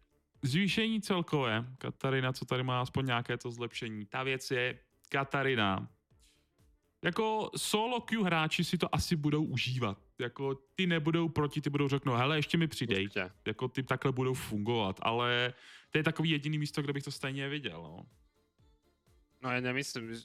zvýšení 0.43 1.01
celkové, 1.01 1.67
Katarina, 1.79 2.33
co 2.33 2.45
tady 2.45 2.63
má 2.63 2.81
aspoň 2.81 3.07
nějaké 3.07 3.37
to 3.37 3.51
zlepšení. 3.51 4.07
Ta 4.07 4.23
věc 4.23 4.51
je, 4.51 4.79
Katarina, 5.09 5.89
jako 7.05 7.51
solo 7.57 8.01
queue 8.01 8.25
hráči 8.25 8.65
si 8.65 8.79
to 8.79 8.95
asi 8.95 9.17
budou 9.17 9.45
užívat. 9.45 9.99
Jako 10.19 10.55
ty 10.75 10.87
nebudou 10.87 11.29
proti, 11.29 11.61
ty 11.61 11.71
budou 11.71 11.89
řeknout, 11.89 12.17
hele, 12.17 12.39
ještě 12.39 12.59
mi 12.59 12.69
přidej. 12.69 13.05
Určitě. 13.05 13.31
Jako 13.47 13.69
ty 13.69 13.83
takhle 13.83 14.13
budou 14.13 14.35
fungovat, 14.35 15.01
ale 15.03 15.55
to 15.91 15.99
je 15.99 16.05
takový 16.05 16.31
jediný 16.31 16.59
místo, 16.59 16.83
kde 16.83 16.93
bych 16.93 17.03
to 17.03 17.11
stejně 17.11 17.49
viděl, 17.49 17.83
no. 17.83 18.07
No 19.43 19.51
já 19.51 19.61
nemyslím, 19.61 20.23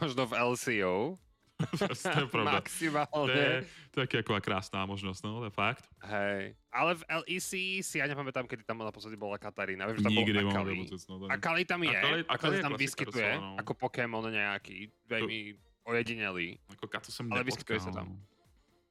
možno 0.00 0.26
v 0.26 0.32
LCO, 0.42 1.18
to 2.02 2.20
je 2.20 2.26
pravda. 2.26 2.58
Maximálne. 2.58 3.10
To 3.14 3.30
je, 3.30 3.50
to 3.90 3.96
je 4.00 4.06
jako 4.20 4.40
krásná 4.42 4.86
možnosť, 4.86 5.20
no, 5.24 5.38
to 5.38 5.46
je 5.48 5.54
fakt. 5.54 5.86
Hej. 6.02 6.58
Ale 6.74 6.90
v 6.98 7.02
LEC 7.22 7.50
si 7.86 7.96
ja 8.02 8.10
nepamätám, 8.10 8.50
kedy 8.50 8.66
tam 8.66 8.82
naposledy 8.82 9.14
bola 9.14 9.38
Katarína. 9.38 9.86
Viem, 9.86 10.02
že 10.02 10.04
tam 10.04 10.14
Nikdy 10.14 10.32
bol 10.34 10.50
Akali. 10.50 10.74
No, 10.90 11.14
a 11.30 11.34
Kali 11.38 11.62
tam 11.62 11.80
je, 11.86 11.94
Akali, 11.94 12.20
Akali 12.26 12.56
tam 12.58 12.74
vyskytuje, 12.74 13.32
no. 13.38 13.54
ako 13.62 13.72
Pokémon 13.78 14.26
nejaký, 14.26 14.90
veľmi 15.06 15.38
to... 15.54 15.90
ojedinelý. 15.94 16.58
Ako 16.74 16.90
Kato 16.90 17.14
som 17.14 17.30
Ale 17.30 17.46
vyskytuje 17.46 17.78
sa 17.78 17.94
tam. 17.94 18.18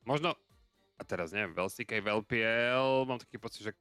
Možno, 0.07 0.36
a 0.95 1.01
teraz 1.04 1.36
neviem, 1.36 1.51
v 1.51 1.68
LCK, 1.68 2.00
v 2.00 2.07
LPL, 2.24 3.07
mám 3.07 3.19
taký 3.19 3.39
pocit, 3.39 3.68
že 3.68 3.71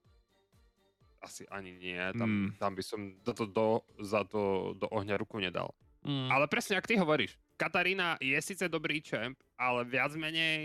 asi 1.22 1.46
ani 1.46 1.70
nie. 1.78 2.02
Tam, 2.18 2.26
mm. 2.26 2.48
tam 2.58 2.74
by 2.74 2.82
som 2.82 3.14
za 3.22 3.30
to 3.30 3.46
do, 3.46 3.86
za 4.02 4.26
to 4.26 4.74
do 4.74 4.90
ohňa 4.90 5.14
ruku 5.22 5.38
nedal. 5.38 5.70
Mm. 6.02 6.34
Ale 6.34 6.50
presne, 6.50 6.74
ak 6.74 6.86
ty 6.90 6.98
hovoríš, 6.98 7.38
Katarína 7.56 8.16
je 8.20 8.42
síce 8.42 8.68
dobrý 8.68 9.02
čemp, 9.02 9.38
ale 9.58 9.84
viac 9.84 10.16
menej 10.16 10.62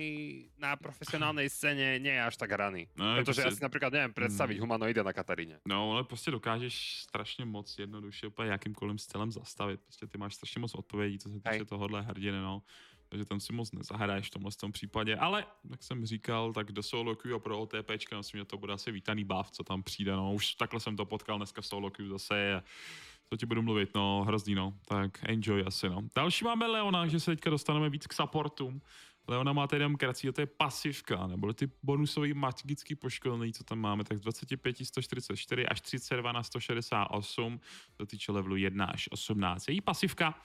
na 0.58 0.74
profesionálnej 0.74 1.50
scéne 1.50 2.00
nie 2.02 2.10
je 2.10 2.22
až 2.24 2.36
tak 2.38 2.52
hraný. 2.52 2.88
No, 2.98 3.16
Protože 3.16 3.26
prostě... 3.26 3.42
ja 3.42 3.52
si 3.52 3.64
napríklad 3.64 3.94
neviem 3.94 4.14
predstaviť 4.14 4.58
mm. 4.58 4.64
humanoida 4.64 5.04
na 5.04 5.14
Kataríně. 5.14 5.60
No, 5.68 5.92
ale 5.92 6.04
prostě 6.04 6.32
dokážeš 6.32 7.04
strašně 7.04 7.46
moc 7.46 7.80
jednoduše 7.80 8.28
úplně 8.28 8.52
jakýmkoliv 8.52 9.02
stylem 9.02 9.32
zastavit. 9.32 9.82
Prostě 9.82 10.08
ty 10.08 10.18
máš 10.18 10.36
strašně 10.36 10.62
moc 10.62 10.76
odpovědí, 10.76 11.20
co 11.20 11.30
se 11.30 11.40
týče 11.40 11.66
tohohle 11.66 12.02
hrdiny, 12.02 12.38
no. 12.38 12.64
Takže 13.10 13.26
tam 13.26 13.40
si 13.40 13.54
moc 13.54 13.72
nezahraješ 13.72 14.28
v 14.28 14.30
tomhle 14.30 14.52
tom 14.52 14.72
případě. 14.72 15.16
Ale, 15.16 15.46
jak 15.70 15.84
jsem 15.84 16.06
říkal, 16.06 16.54
tak 16.54 16.72
do 16.72 16.84
solo 16.84 17.16
queue 17.16 17.36
a 17.36 17.40
pro 17.40 17.60
OTPčka, 17.60 18.18
myslím, 18.18 18.42
že 18.42 18.46
to 18.46 18.58
bude 18.58 18.74
asi 18.74 18.92
vítaný 18.92 19.24
bav, 19.24 19.52
co 19.52 19.64
tam 19.64 19.84
přijde. 19.84 20.12
No, 20.12 20.34
už 20.34 20.56
takhle 20.56 20.80
jsem 20.80 20.96
to 20.96 21.06
potkal 21.06 21.38
dneska 21.38 21.62
v 21.62 21.66
solo 21.66 21.90
queue 21.90 22.10
zase. 22.10 22.56
A 22.56 22.64
to 23.30 23.38
ti 23.38 23.46
budu 23.46 23.62
mluvit, 23.62 23.90
no, 23.96 24.24
hrozný, 24.28 24.56
no. 24.56 24.74
Tak 24.88 25.20
enjoy 25.24 25.64
asi, 25.68 25.90
no. 25.90 26.02
Další 26.16 26.46
máme 26.46 26.68
Leona, 26.68 27.08
že 27.08 27.20
se 27.20 27.32
teďka 27.32 27.50
dostaneme 27.50 27.90
víc 27.90 28.08
k 28.08 28.14
supportům. 28.14 28.82
Leona 29.28 29.54
má 29.54 29.68
tedy 29.68 29.80
demokracii, 29.80 30.32
to 30.32 30.42
je 30.42 30.48
pasivka, 30.48 31.28
nebo 31.28 31.54
ty 31.54 31.72
bonusový 31.84 32.34
magický 32.34 32.96
poškozený, 32.96 33.54
co 33.54 33.64
tam 33.64 33.80
máme, 33.80 34.04
tak 34.04 34.18
z 34.18 34.22
25 34.22 34.78
144 34.84 35.66
až 35.66 35.82
32 35.82 36.32
na 36.32 36.44
168, 36.44 37.60
to 37.98 38.06
týče 38.06 38.32
levelu 38.32 38.56
1 38.56 38.86
až 38.86 39.10
18. 39.12 39.68
Její 39.68 39.82
pasivka 39.82 40.42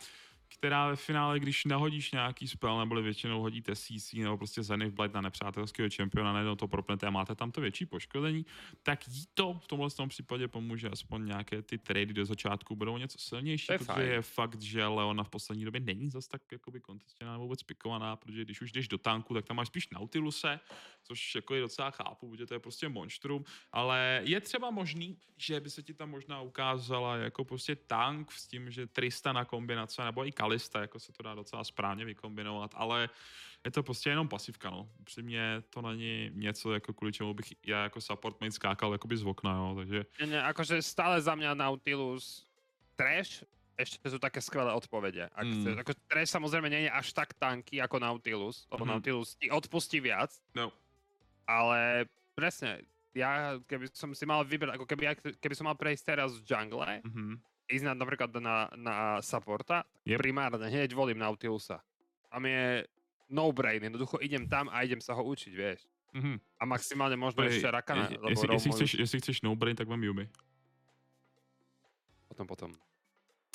která 0.55 0.89
ve 0.89 0.97
finále, 0.97 1.41
když 1.41 1.65
nahodíš 1.65 2.13
nějaký 2.13 2.49
spell, 2.49 2.79
nebo 2.79 3.03
většinou 3.03 3.41
hodíte 3.41 3.77
CC, 3.77 4.13
nebo 4.13 4.37
prostě 4.37 4.63
Zenith 4.63 4.95
Blight 4.95 5.15
na 5.15 5.21
nepřátelského 5.21 5.89
čempiona, 5.89 6.33
najednou 6.33 6.57
to 6.57 6.69
propnete 6.69 7.07
a 7.07 7.11
máte 7.11 7.35
tam 7.35 7.53
to 7.53 7.61
větší 7.61 7.87
poškození, 7.87 8.47
tak 8.83 9.09
jí 9.09 9.25
to 9.35 9.55
v 9.55 9.67
tomhle 9.67 9.91
tom 9.91 10.09
případě 10.09 10.49
pomůže, 10.49 10.89
aspoň 10.89 11.27
nějaké 11.27 11.63
ty 11.63 11.79
trady 11.79 12.07
do 12.07 12.25
začátku 12.25 12.77
budou 12.77 12.99
něco 12.99 13.19
silnější, 13.19 13.73
je 13.73 13.79
protože 13.79 13.93
fajn. 13.93 14.09
je 14.09 14.23
fakt, 14.23 14.63
že 14.63 14.87
Leona 14.87 15.25
v 15.25 15.31
poslední 15.31 15.65
době 15.65 15.81
není 15.81 16.11
zas 16.11 16.29
tak 16.29 16.43
jakoby 16.53 16.81
kontestěná 16.81 17.39
vůbec 17.39 17.63
pikovaná, 17.63 18.17
protože 18.17 18.45
když 18.45 18.61
už 18.61 18.73
jdeš 18.73 18.89
do 18.89 18.99
tanku, 18.99 19.35
tak 19.35 19.45
tam 19.45 19.57
máš 19.57 19.69
spíš 19.69 19.89
Nautiluse, 19.89 20.61
což 21.03 21.35
jako 21.35 21.55
je 21.55 21.61
docela 21.61 21.91
chápu, 21.91 22.31
protože 22.31 22.47
to 22.47 22.55
je 22.55 22.61
prostě 22.61 22.89
monstrum, 22.89 23.45
ale 23.73 24.21
je 24.25 24.41
třeba 24.41 24.71
možný, 24.71 25.19
že 25.37 25.61
by 25.61 25.71
se 25.71 25.83
ti 25.83 25.95
tam 25.95 26.11
možná 26.11 26.41
ukázala 26.41 27.17
jako 27.17 27.45
prostě 27.45 27.77
tank 27.77 28.33
s 28.33 28.47
tím, 28.47 28.71
že 28.71 28.87
Tristana 28.87 29.45
kombinace 29.45 30.05
nebo 30.05 30.27
i 30.27 30.33
Kalista, 30.43 30.81
jako 30.81 30.99
se 30.99 31.13
to 31.13 31.23
dá 31.23 31.35
docela 31.35 31.65
správně 31.65 32.05
vykombinovat, 32.05 32.75
ale 32.75 33.09
je 33.65 33.71
to 33.71 33.83
prostě 33.83 34.11
jenom 34.11 34.29
pasivka, 34.29 34.71
no. 34.71 34.89
Při 35.05 35.23
mě 35.23 35.63
to 35.71 35.83
není 35.83 36.31
něco, 36.35 36.73
jako 36.75 36.93
kvůli 36.93 37.13
čemu 37.13 37.35
bych 37.35 37.53
já 37.67 37.83
jako 37.83 38.01
support 38.01 38.41
main 38.41 38.53
skákal 38.53 38.93
jakoby 38.93 39.17
z 39.17 39.25
okna, 39.25 39.57
jo, 39.57 39.75
takže... 39.77 40.05
Ne, 40.21 40.27
ne, 40.27 40.43
akože 40.43 40.83
stále 40.83 41.23
za 41.23 41.35
mě 41.35 41.55
Nautilus 41.55 42.47
trash, 42.97 43.47
ešte 43.79 44.03
sú 44.05 44.19
také 44.19 44.43
skvelé 44.43 44.69
odpovede. 44.75 45.31
Ak 45.33 45.47
mm. 45.47 45.55
chceš, 45.55 45.75
ako 45.81 45.93
trash 46.11 46.31
samozrejme 46.35 46.69
nie 46.69 46.83
je 46.87 46.91
až 46.93 47.09
tak 47.17 47.35
tanky 47.39 47.81
ako 47.81 48.03
Nautilus, 48.03 48.67
lebo 48.69 48.85
mm-hmm. 48.85 48.99
Nautilus 48.99 49.35
ti 49.39 49.47
odpustí 49.49 50.03
viac. 50.03 50.35
No. 50.59 50.75
Ale 51.49 52.05
presne, 52.37 52.85
ja 53.15 53.57
keby 53.65 53.89
som 53.95 54.13
si 54.13 54.27
mal 54.27 54.45
vybrať, 54.45 54.77
ako 54.77 54.87
keby, 54.91 55.17
keby 55.41 55.55
som 55.57 55.71
mal 55.71 55.79
prejsť 55.79 56.05
teraz 56.05 56.35
v 56.37 56.45
jungle, 56.45 57.01
mm-hmm 57.01 57.52
ísť 57.73 57.85
na, 57.89 57.93
napríklad 57.97 58.31
na, 58.39 58.69
na 58.77 58.95
supporta, 59.25 59.83
yep. 60.05 60.21
primárne 60.21 60.69
hneď 60.69 60.93
volím 60.93 61.19
Nautilusa. 61.19 61.81
Tam 62.29 62.45
je 62.45 62.85
no-brain, 63.33 63.81
jednoducho 63.81 64.21
idem 64.21 64.45
tam 64.45 64.69
a 64.69 64.85
idem 64.85 65.01
sa 65.01 65.17
ho 65.17 65.25
učiť, 65.25 65.53
vieš. 65.57 65.89
Mm-hmm. 66.13 66.37
A 66.61 66.63
maximálne 66.69 67.17
možno 67.17 67.41
Prej, 67.41 67.57
ešte 67.57 67.73
Rakana. 67.73 68.13
Je, 68.13 68.21
jestli, 68.37 68.47
jestli, 68.53 68.71
chceš, 68.77 68.91
jestli 69.01 69.19
chceš 69.25 69.37
no-brain, 69.41 69.73
tak 69.73 69.89
mám 69.89 70.01
Yumi. 70.05 70.29
Potom, 72.29 72.45
potom. 72.45 72.71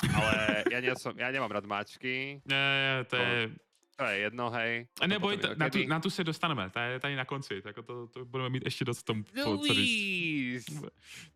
Ale 0.02 0.62
ja, 0.70 0.78
nie 0.82 0.94
som, 0.98 1.14
ja 1.14 1.30
nemám 1.30 1.50
rád 1.50 1.66
mačky. 1.66 2.42
Nie, 2.46 2.58
nie, 2.58 2.94
to 3.06 3.14
je 3.18 3.54
to 3.98 4.04
je 4.06 4.18
jedno, 4.18 4.46
hej. 4.54 4.86
A 5.02 5.06
nebo 5.10 5.34
to, 5.34 5.58
na, 5.58 5.66
tu, 5.70 5.78
na 5.86 5.98
tu 5.98 6.10
se 6.10 6.24
dostaneme, 6.24 6.70
to 6.70 6.78
je 6.78 7.00
tady 7.00 7.16
na 7.16 7.24
konci, 7.24 7.62
tak 7.62 7.74
to, 7.74 8.06
to 8.06 8.24
budeme 8.24 8.50
mít 8.50 8.64
ještě 8.64 8.84
dost 8.84 9.02
tom 9.02 9.24
no, 9.34 9.58
co 9.58 9.74
říct. 9.74 10.70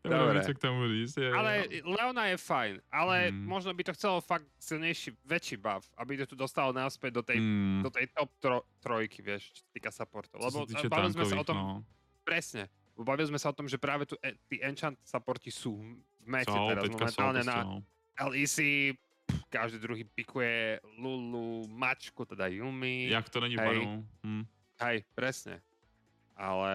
Dobre. 0.04 0.44
co 0.44 0.54
k 0.54 0.58
tomu 0.58 0.88
říct. 0.88 1.16
Je, 1.16 1.32
ale 1.32 1.64
Leona 1.84 2.26
je 2.26 2.36
fajn, 2.36 2.80
ale 2.92 3.28
hmm. 3.28 3.46
možno 3.46 3.74
by 3.74 3.84
to 3.84 3.92
chcelo 3.92 4.20
fakt 4.20 4.46
silnejší, 4.58 5.10
väčší 5.26 5.56
buff, 5.56 5.90
aby 5.98 6.16
to 6.16 6.26
tu 6.26 6.36
dostalo 6.38 6.70
naspäť 6.72 7.10
do 7.10 7.22
tej, 7.22 7.42
hmm. 7.42 7.82
do 7.82 7.90
tej 7.90 8.06
top 8.14 8.30
tro, 8.38 8.62
trojky, 8.78 9.22
vieš, 9.26 9.50
čo 9.58 9.62
týka 9.74 9.90
supportu. 9.90 10.38
Lebo 10.38 10.62
bavili 10.86 11.12
sme 11.18 11.26
sa 11.26 11.36
o 11.42 11.44
tom, 11.44 11.58
no. 11.58 11.82
presne, 12.22 12.70
bavili 12.94 13.26
sme 13.26 13.42
sa 13.42 13.50
o 13.50 13.56
tom, 13.58 13.66
že 13.66 13.74
práve 13.74 14.06
tu 14.06 14.14
tí 14.46 14.62
enchant 14.62 14.94
supporti 15.02 15.50
sú 15.50 15.82
v 16.22 16.26
mete 16.30 16.54
teraz 16.54 16.86
momentálne 16.86 17.42
na 17.42 17.66
no. 17.66 17.82
LEC 18.30 18.94
každý 19.52 19.78
druhý 19.78 20.04
pikuje 20.04 20.80
Lulu, 20.96 21.68
Mačku, 21.68 22.24
teda 22.24 22.48
Yumi. 22.48 23.12
Jak 23.12 23.28
to 23.28 23.40
není 23.40 23.56
hej, 23.56 24.04
hm. 24.24 24.44
hej, 24.80 25.04
presne. 25.14 25.60
Ale... 26.36 26.72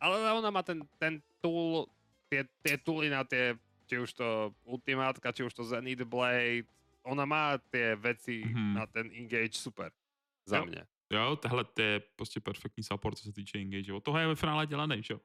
Ale 0.00 0.32
ona 0.32 0.50
má 0.54 0.62
ten, 0.62 0.84
ten 1.00 1.18
tool, 1.40 1.90
tie, 2.28 2.44
tie 2.62 2.76
tooly 2.78 3.10
na 3.10 3.24
tie, 3.24 3.56
či 3.88 3.98
už 3.98 4.12
to 4.12 4.52
ultimátka, 4.68 5.32
či 5.32 5.42
už 5.42 5.56
to 5.56 5.64
Zenith 5.64 6.04
Blade, 6.04 6.68
ona 7.02 7.24
má 7.24 7.56
tie 7.72 7.96
veci 7.96 8.44
mm-hmm. 8.44 8.72
na 8.76 8.84
ten 8.86 9.08
engage 9.14 9.56
super. 9.56 9.90
Za 10.46 10.56
jo. 10.58 10.66
mě. 10.66 10.86
Jo, 11.10 11.36
tohle 11.36 11.64
je 11.78 12.02
prostě 12.16 12.40
perfektní 12.40 12.82
support, 12.82 13.18
co 13.18 13.24
se 13.24 13.32
týče 13.32 13.58
engage. 13.58 13.92
Od 13.92 14.04
toho 14.04 14.18
je 14.18 14.26
ve 14.26 14.34
finále 14.34 14.66
dělaný, 14.66 15.02
že 15.02 15.14
jo? 15.14 15.20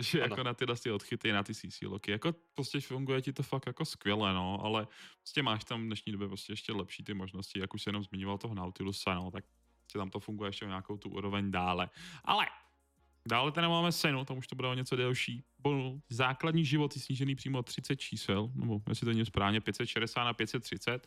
Že 0.00 0.22
ano. 0.22 0.32
jako 0.32 0.42
na 0.42 0.54
tyhle 0.54 0.76
ty 0.76 0.90
odchyty, 0.90 1.32
na 1.32 1.42
ty 1.42 1.54
CC 1.54 1.82
loky, 1.82 2.10
jako 2.10 2.34
prostě 2.54 2.80
funguje 2.80 3.22
ti 3.22 3.32
to 3.32 3.42
fakt 3.42 3.66
jako 3.66 3.84
skvěle, 3.84 4.34
no, 4.34 4.60
ale 4.64 4.86
prostě 5.18 5.42
máš 5.42 5.64
tam 5.64 5.82
v 5.82 5.86
dnešní 5.86 6.12
době 6.12 6.28
prostě 6.28 6.52
ještě 6.52 6.72
lepší 6.72 7.04
ty 7.04 7.14
možnosti, 7.14 7.58
jak 7.58 7.74
už 7.74 7.82
se 7.82 7.88
jenom 7.88 8.04
zmiňoval 8.04 8.38
toho 8.38 8.54
Nautilusa, 8.54 9.14
no, 9.14 9.30
tak 9.30 9.44
tam 9.92 10.10
to 10.10 10.20
funguje 10.20 10.48
ještě 10.48 10.66
nějakou 10.66 10.96
tu 10.96 11.08
úroveň 11.08 11.50
dále. 11.50 11.90
Ale 12.24 12.46
Dále 13.28 13.52
tady 13.52 13.68
máme 13.68 13.92
senu, 13.92 14.24
tam 14.24 14.38
už 14.38 14.46
to 14.46 14.56
bude 14.56 14.68
o 14.68 14.74
něco 14.74 14.96
delší. 14.96 15.44
Bonus. 15.58 16.02
Základní 16.10 16.64
život 16.64 16.96
je 16.96 17.02
snížený 17.02 17.34
přímo 17.34 17.58
o 17.58 17.62
30 17.62 17.96
čísel, 17.96 18.50
nebo 18.54 18.80
jestli 18.88 19.04
to 19.04 19.10
není 19.10 19.24
správně, 19.26 19.60
560 19.60 20.24
na 20.24 20.34
530 20.34 21.06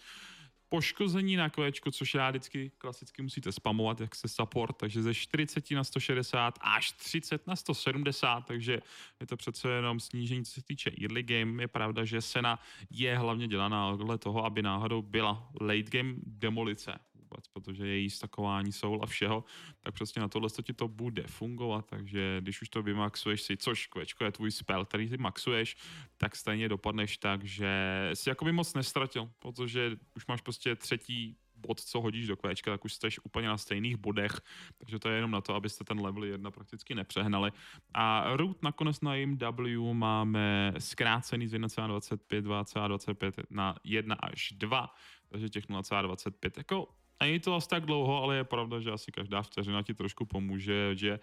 poškození 0.69 1.35
na 1.35 1.49
kvečku, 1.49 1.91
což 1.91 2.13
já 2.13 2.29
vždycky 2.29 2.71
klasicky 2.77 3.21
musíte 3.21 3.51
spamovat, 3.51 4.01
jak 4.01 4.15
se 4.15 4.27
support, 4.27 4.77
takže 4.77 5.03
ze 5.03 5.13
40 5.13 5.71
na 5.71 5.83
160 5.83 6.59
až 6.61 6.91
30 6.91 7.47
na 7.47 7.55
170, 7.55 8.41
takže 8.41 8.79
je 9.19 9.27
to 9.27 9.37
přece 9.37 9.69
jenom 9.69 9.99
snížení, 9.99 10.45
co 10.45 10.51
se 10.51 10.63
týče 10.63 10.91
early 11.01 11.23
game. 11.23 11.63
Je 11.63 11.67
pravda, 11.67 12.05
že 12.05 12.21
Sena 12.21 12.59
je 12.89 13.17
hlavně 13.17 13.47
dělaná 13.47 13.95
dle 13.95 14.17
toho, 14.17 14.45
aby 14.45 14.61
náhodou 14.61 15.01
byla 15.01 15.49
late 15.61 15.83
game 15.83 16.13
demolice 16.25 16.99
vůbec, 17.35 17.47
protože 17.47 17.87
její 17.87 18.09
stakování 18.09 18.71
soul 18.71 18.99
a 19.03 19.05
všeho, 19.05 19.43
tak 19.79 19.93
přesně 19.93 20.21
na 20.21 20.27
tohle 20.27 20.49
ti 20.63 20.73
to 20.73 20.87
bude 20.87 21.23
fungovat, 21.27 21.85
takže 21.89 22.37
když 22.41 22.61
už 22.61 22.69
to 22.69 22.83
vymaxuješ 22.83 23.41
si, 23.41 23.57
což 23.57 23.87
kvečko 23.87 24.25
je 24.25 24.31
tvůj 24.31 24.51
spell, 24.51 24.85
který 24.85 25.09
ty 25.09 25.17
maxuješ, 25.17 25.75
tak 26.17 26.35
stejně 26.35 26.69
dopadneš 26.69 27.17
tak, 27.17 27.43
že 27.43 27.71
si 28.13 28.29
jakoby 28.29 28.51
moc 28.51 28.73
nestratil, 28.73 29.31
protože 29.39 29.97
už 30.15 30.27
máš 30.27 30.41
prostě 30.41 30.75
třetí 30.75 31.37
bod, 31.55 31.79
co 31.79 32.01
hodíš 32.01 32.27
do 32.27 32.37
kvéčka, 32.37 32.71
tak 32.71 32.85
už 32.85 32.93
jste 32.93 33.07
úplně 33.23 33.47
na 33.47 33.57
stejných 33.57 33.97
bodech, 33.97 34.41
takže 34.77 34.99
to 34.99 35.09
je 35.09 35.15
jenom 35.15 35.31
na 35.31 35.41
to, 35.41 35.55
abyste 35.55 35.83
ten 35.83 35.99
level 36.01 36.23
1 36.23 36.51
prakticky 36.51 36.95
nepřehnali. 36.95 37.51
A 37.93 38.35
root 38.35 38.63
nakonec 38.63 39.01
na 39.01 39.15
jim 39.15 39.37
W 39.37 39.93
máme 39.93 40.73
zkrácený 40.77 41.47
z 41.47 41.53
1,25, 41.53 42.41
2,25 42.41 43.43
na 43.49 43.75
1 43.83 44.15
až 44.15 44.51
2, 44.51 44.93
takže 45.29 45.49
těch 45.49 45.69
0,25 45.69 46.51
jako 46.57 46.87
Není 47.19 47.39
to 47.39 47.55
asi 47.55 47.67
tak 47.67 47.85
dlouho, 47.85 48.23
ale 48.23 48.35
je 48.35 48.43
pravda, 48.43 48.79
že 48.79 48.91
asi 48.91 49.11
každá 49.11 49.41
vteřina 49.41 49.83
ti 49.83 49.93
trošku 49.93 50.25
pomůže, 50.25 50.95
že 50.95 51.19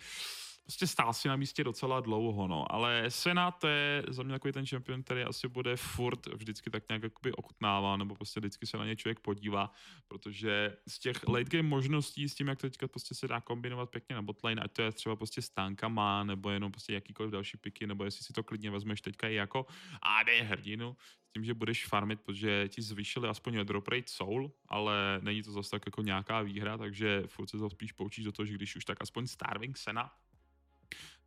prostě 0.72 0.86
stál 0.86 1.12
si 1.12 1.28
na 1.28 1.36
místě 1.36 1.64
docela 1.64 2.00
dlouho, 2.00 2.48
no. 2.48 2.72
Ale 2.72 3.04
Sena 3.08 3.50
to 3.50 3.68
je 3.68 4.04
za 4.08 4.22
mě 4.22 4.32
takový 4.32 4.52
ten 4.52 4.66
čempion, 4.66 5.02
který 5.02 5.22
asi 5.22 5.48
bude 5.48 5.76
furt 5.76 6.26
vždycky 6.26 6.70
tak 6.70 6.88
nějak 6.88 7.02
jakoby 7.02 7.32
ochutnává, 7.32 7.96
nebo 7.96 8.14
prostě 8.14 8.40
vždycky 8.40 8.66
se 8.66 8.76
na 8.76 8.86
ně 8.86 8.96
člověk 8.96 9.20
podívá, 9.20 9.72
protože 10.08 10.76
z 10.88 10.98
těch 10.98 11.28
late 11.28 11.44
game 11.44 11.68
možností, 11.68 12.28
s 12.28 12.34
tím, 12.34 12.48
jak 12.48 12.58
to 12.58 12.66
teďka 12.66 12.88
prostě 12.88 13.14
se 13.14 13.28
dá 13.28 13.40
kombinovat 13.40 13.90
pěkně 13.90 14.14
na 14.14 14.22
botlane, 14.22 14.62
ať 14.62 14.72
to 14.72 14.82
je 14.82 14.92
třeba 14.92 15.16
prostě 15.16 15.42
stánka 15.42 15.88
má, 15.88 16.24
nebo 16.24 16.50
jenom 16.50 16.72
prostě 16.72 16.92
jakýkoliv 16.92 17.32
další 17.32 17.56
piky, 17.56 17.86
nebo 17.86 18.04
jestli 18.04 18.24
si 18.24 18.32
to 18.32 18.42
klidně 18.42 18.70
vezmeš 18.70 19.00
teďka 19.00 19.28
i 19.28 19.34
jako 19.34 19.66
AD 20.02 20.28
hrdinu, 20.28 20.96
tím, 21.32 21.44
že 21.44 21.54
budeš 21.54 21.86
farmit, 21.86 22.20
protože 22.20 22.68
ti 22.68 22.82
zvýšili 22.82 23.28
aspoň 23.28 23.64
drop 23.64 23.88
rate 23.88 24.08
soul, 24.08 24.52
ale 24.68 25.20
není 25.22 25.42
to 25.42 25.52
zase 25.52 25.70
tak 25.70 25.82
jako 25.86 26.02
nějaká 26.02 26.42
výhra, 26.42 26.78
takže 26.78 27.22
furt 27.26 27.50
se 27.50 27.58
to 27.58 27.70
spíš 27.70 27.92
poučíš 27.92 28.24
do 28.24 28.32
toho, 28.32 28.46
že 28.46 28.54
když 28.54 28.76
už 28.76 28.84
tak 28.84 28.98
aspoň 29.00 29.26
starving 29.26 29.78
sena, 29.78 30.12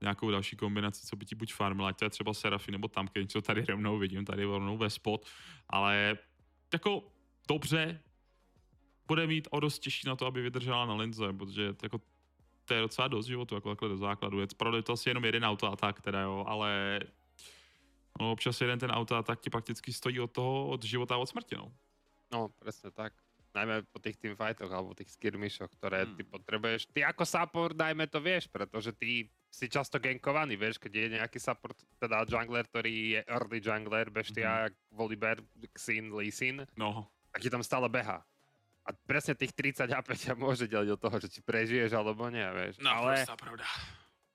nějakou 0.01 0.31
další 0.31 0.55
kombinaci, 0.55 1.07
co 1.07 1.15
by 1.15 1.25
ti 1.25 1.35
buď 1.35 1.53
farmila, 1.53 1.89
ať 1.89 1.97
to 1.99 2.05
je 2.05 2.09
třeba 2.09 2.33
Serafy 2.33 2.71
nebo 2.71 2.87
tam, 2.87 3.07
co 3.27 3.41
tady 3.41 3.65
rovnou 3.65 3.97
vidím, 3.97 4.25
tady 4.25 4.43
rovnou 4.43 4.77
ve 4.77 4.89
spot, 4.89 5.25
ale 5.69 6.17
jako 6.73 7.03
dobře, 7.47 8.01
bude 9.07 9.27
mít 9.27 9.47
o 9.51 9.59
dost 9.59 9.79
těžší 9.79 10.07
na 10.07 10.15
to, 10.15 10.25
aby 10.25 10.41
vydržela 10.41 10.85
na 10.85 10.95
linze, 10.95 11.33
protože 11.33 11.75
jako 11.83 12.01
to 12.65 12.73
je 12.73 12.81
docela 12.81 13.07
dost 13.07 13.25
životu, 13.25 13.55
jako 13.55 13.69
takhle 13.69 13.89
do 13.89 13.97
základu. 13.97 14.39
Je 14.39 14.47
pravda, 14.57 14.81
to 14.81 14.93
asi 14.93 15.09
jenom 15.09 15.25
jeden 15.25 15.45
auto 15.45 15.71
atak, 15.71 16.01
teda 16.01 16.21
jo, 16.21 16.45
ale 16.47 16.99
No, 18.19 18.31
občas 18.31 18.61
jeden 18.61 18.79
ten 18.79 18.91
auto 18.91 19.23
tak 19.23 19.43
ti 19.43 19.49
prakticky 19.49 19.93
stojí 19.93 20.19
od 20.19 20.31
toho, 20.31 20.71
od 20.71 20.83
života 20.83 21.15
a 21.15 21.17
od 21.17 21.27
smrti, 21.27 21.55
no. 21.55 21.67
No, 22.31 22.47
presne 22.55 22.91
tak. 22.91 23.11
Najmä 23.55 23.87
po 23.91 23.99
tých 23.99 24.19
teamfightoch 24.19 24.71
alebo 24.71 24.95
tých 24.95 25.15
skirmishoch, 25.15 25.71
ktoré 25.79 26.03
hmm. 26.03 26.15
ty 26.15 26.23
potrebuješ. 26.27 26.91
Ty 26.91 27.11
ako 27.11 27.23
support, 27.23 27.75
dajme 27.75 28.07
to 28.07 28.19
vieš, 28.19 28.51
pretože 28.51 28.91
ty 28.95 29.31
si 29.55 29.71
často 29.71 30.03
gankovaný, 30.03 30.59
vieš, 30.59 30.75
keď 30.83 30.91
je 30.91 31.05
nejaký 31.15 31.39
support, 31.39 31.79
teda 31.95 32.27
jungler, 32.27 32.67
ktorý 32.67 32.91
je 33.15 33.21
early 33.31 33.63
jungler, 33.63 34.11
beštia, 34.11 34.67
mm-hmm. 34.67 34.91
Volibear, 34.91 35.39
Xin, 35.71 36.11
Lee 36.11 36.35
Sin, 36.35 36.67
no. 36.75 37.07
tak 37.31 37.39
ti 37.39 37.47
tam 37.47 37.63
stále 37.63 37.87
beha. 37.87 38.19
A 38.85 38.89
presne 39.07 39.31
tých 39.31 39.55
30 39.55 39.87
HP 39.87 40.09
ťa 40.27 40.33
môže 40.35 40.67
deliť 40.67 40.99
od 40.99 40.99
toho, 40.99 41.15
že 41.23 41.31
či 41.31 41.39
prežiješ 41.39 41.95
alebo 41.95 42.27
nie, 42.27 42.43
vieš. 42.51 42.83
No, 42.83 42.91
Ale, 42.91 43.23
pravda. 43.39 43.63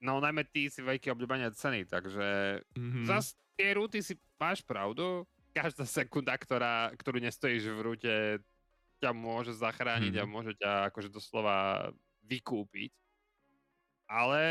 No 0.00 0.16
najmä 0.24 0.48
ty 0.48 0.72
si 0.72 0.80
veľký 0.80 1.12
obľúbenec 1.12 1.52
ceny, 1.52 1.84
takže 1.84 2.58
mm-hmm. 2.72 3.04
zas 3.04 3.36
tie 3.60 3.76
rúty 3.76 4.00
si 4.00 4.16
máš 4.40 4.64
pravdu. 4.64 5.28
Každá 5.52 5.84
sekunda, 5.84 6.32
ktorá, 6.40 6.88
ktorú 6.96 7.20
nestojíš 7.20 7.68
v 7.68 7.80
rúte, 7.84 8.14
ťa 9.04 9.12
môže 9.12 9.52
zachrániť 9.52 10.16
mm-hmm. 10.16 10.30
a 10.30 10.32
môže 10.32 10.56
ťa 10.56 10.72
akože 10.88 11.12
doslova 11.12 11.92
vykúpiť. 12.24 12.96
Ale 14.08 14.42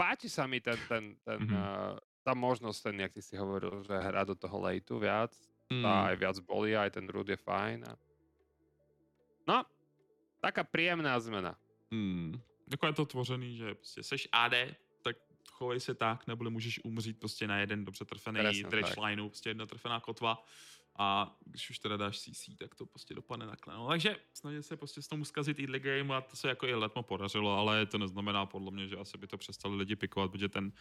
páči 0.00 0.32
sa 0.32 0.48
mi 0.48 0.64
ten, 0.64 0.80
ten, 0.88 1.12
ten, 1.20 1.38
mm-hmm. 1.44 1.60
uh, 1.60 2.00
tá 2.24 2.32
možnosť, 2.32 2.78
ten, 2.88 2.96
jak 3.04 3.12
ty 3.12 3.20
si 3.20 3.36
hovoril, 3.36 3.84
že 3.84 3.92
hrá 3.92 4.24
do 4.24 4.32
toho 4.32 4.56
lejtu 4.64 4.96
viac. 4.96 5.36
Mm. 5.68 5.84
Tá 5.84 5.92
aj 6.08 6.16
viac 6.16 6.36
boli, 6.40 6.72
aj 6.72 6.96
ten 6.96 7.04
rúd 7.04 7.28
je 7.28 7.36
fajn. 7.36 7.84
A... 7.84 7.92
No, 9.44 9.60
taká 10.40 10.64
príjemná 10.64 11.20
zmena. 11.20 11.52
Mm. 11.92 12.40
Jako 12.70 12.86
je 12.86 12.92
to 12.92 13.04
tvořený, 13.06 13.56
že 13.56 13.74
prostě 13.74 14.02
seš 14.02 14.28
AD, 14.32 14.54
tak 15.02 15.16
chovej 15.52 15.80
se 15.80 15.94
tak, 15.94 16.26
nebo 16.26 16.50
můžeš 16.50 16.80
umřít 16.84 17.20
prostě 17.20 17.46
na 17.46 17.60
jeden 17.60 17.84
dobře 17.84 18.04
trefený 18.04 18.64
trash 18.64 18.96
lineu, 18.96 19.28
prostě 19.28 19.50
jedna 19.50 19.66
trefená 19.66 20.00
kotva 20.00 20.44
a 20.98 21.36
když 21.44 21.70
už 21.70 21.78
teda 21.78 21.96
dáš 21.96 22.20
CC, 22.20 22.56
tak 22.58 22.74
to 22.74 22.86
prostě 22.86 23.14
dopadne 23.14 23.46
takhle. 23.46 23.74
No, 23.74 23.88
takže 23.88 24.16
snaží 24.32 24.62
se 24.62 24.76
prostě 24.76 25.02
s 25.02 25.08
tomu 25.08 25.24
zkazit 25.24 25.58
early 25.58 25.80
game 25.80 26.16
a 26.16 26.20
to 26.20 26.36
se 26.36 26.48
jako 26.48 26.66
i 26.66 26.74
letmo 26.74 27.02
podařilo, 27.02 27.58
ale 27.58 27.86
to 27.86 27.98
neznamená 27.98 28.46
podle 28.46 28.70
mě, 28.70 28.88
že 28.88 28.96
asi 28.96 29.18
by 29.18 29.26
to 29.26 29.38
přestali 29.38 29.76
lidi 29.76 29.96
pikovat, 29.96 30.30
protože 30.30 30.48
ten 30.48 30.72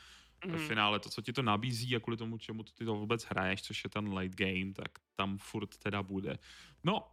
mm-hmm. 0.41 0.67
finále, 0.67 0.99
to, 0.99 1.09
co 1.09 1.21
ti 1.21 1.33
to 1.33 1.41
nabízí 1.41 1.95
a 1.95 1.99
kvůli 1.99 2.17
tomu, 2.17 2.37
čemu 2.37 2.63
ty 2.63 2.85
to 2.85 2.95
vůbec 2.95 3.23
hraješ, 3.23 3.61
což 3.61 3.83
je 3.83 3.89
ten 3.89 4.13
late 4.13 4.29
game, 4.35 4.73
tak 4.73 4.91
tam 5.15 5.37
furt 5.37 5.77
teda 5.77 6.03
bude. 6.03 6.39
No, 6.83 7.07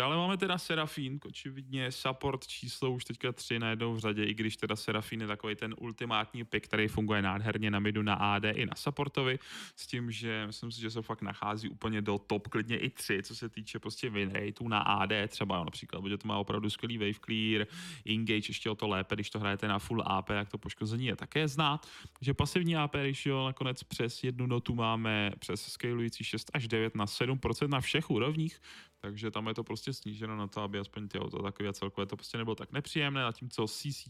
Dále 0.00 0.16
máme 0.16 0.36
teda 0.36 0.58
Serafín, 0.58 1.20
očividně 1.24 1.92
support 1.92 2.46
číslo 2.46 2.90
už 2.90 3.04
teďka 3.04 3.32
tři 3.32 3.58
najednou 3.58 3.94
v 3.94 3.98
řadě, 3.98 4.24
i 4.24 4.34
když 4.34 4.56
teda 4.56 4.76
Serafín 4.76 5.20
je 5.20 5.26
takový 5.26 5.54
ten 5.54 5.74
ultimátní 5.78 6.44
pick, 6.44 6.66
který 6.66 6.88
funguje 6.88 7.22
nádherně 7.22 7.70
na 7.70 7.78
midu, 7.78 8.02
na 8.02 8.14
AD 8.14 8.44
i 8.44 8.66
na 8.66 8.74
supportovi, 8.76 9.38
s 9.76 9.86
tím, 9.86 10.10
že 10.10 10.46
myslím 10.46 10.72
si, 10.72 10.80
že 10.80 10.90
se 10.90 11.02
fakt 11.02 11.22
nachází 11.22 11.68
úplně 11.68 12.02
do 12.02 12.18
top, 12.18 12.48
klidně 12.48 12.78
i 12.78 12.90
tři, 12.90 13.22
co 13.22 13.34
se 13.34 13.48
týče 13.48 13.78
prostě 13.78 14.10
win 14.10 14.30
rateu 14.30 14.68
na 14.68 14.78
AD 14.78 15.10
třeba 15.28 15.56
jo, 15.56 15.64
například, 15.64 16.00
protože 16.00 16.18
to 16.18 16.28
má 16.28 16.38
opravdu 16.38 16.70
skvělý 16.70 16.98
wave 16.98 17.20
clear, 17.24 17.66
engage 18.06 18.50
ještě 18.50 18.70
o 18.70 18.74
to 18.74 18.88
lépe, 18.88 19.14
když 19.14 19.30
to 19.30 19.38
hrajete 19.38 19.68
na 19.68 19.78
full 19.78 20.02
AP, 20.06 20.30
jak 20.30 20.48
to 20.48 20.58
poškození 20.58 21.06
je 21.06 21.16
také 21.16 21.48
znát, 21.48 21.86
že 22.20 22.34
pasivní 22.34 22.76
AP 22.76 22.94
ratio 22.94 23.46
nakonec 23.46 23.82
přes 23.82 24.24
jednu 24.24 24.46
notu 24.46 24.74
máme 24.74 25.32
přes 25.38 25.62
scalující 25.62 26.24
6 26.24 26.50
až 26.54 26.68
9 26.68 26.94
na 26.94 27.06
7% 27.06 27.68
na 27.68 27.80
všech 27.80 28.10
úrovních, 28.10 28.60
takže 29.00 29.30
tam 29.30 29.46
je 29.46 29.54
to 29.54 29.64
prostě 29.64 29.92
sníženo 29.92 30.36
na 30.36 30.46
to, 30.46 30.60
aby 30.60 30.78
aspoň 30.78 31.08
ty 31.08 31.18
auto 31.18 31.42
takové 31.42 31.68
a 31.68 31.72
celkově 31.72 32.06
to 32.06 32.16
prostě 32.16 32.38
nebylo 32.38 32.54
tak 32.54 32.72
nepříjemné, 32.72 33.22
zatímco 33.22 33.66
CC 33.66 34.06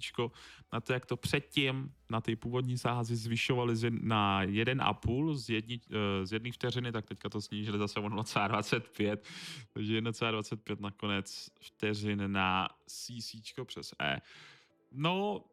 na 0.73 0.81
to, 0.81 0.93
jak 0.93 1.07
to 1.07 1.17
předtím 1.17 1.95
na 2.11 2.21
ty 2.21 2.37
původní 2.37 2.77
záhazy 2.77 3.17
zvyšovali 3.17 3.75
na 3.91 4.45
1,5 4.45 5.35
z, 5.35 5.51
jedni, 5.51 5.81
eh, 5.91 6.27
z 6.27 6.33
jedné 6.33 6.53
vteřiny, 6.53 6.93
tak 6.93 7.07
teďka 7.07 7.29
to 7.29 7.41
snížili 7.41 7.79
zase 7.79 8.01
o 8.01 8.09
0,25, 8.09 9.25
takže 9.73 9.95
1,25 9.95 10.81
nakonec 10.81 11.51
vteřin 11.61 12.33
na 12.33 12.69
CC 12.87 13.65
přes 13.65 13.95
E. 14.03 14.21
No, 14.93 15.45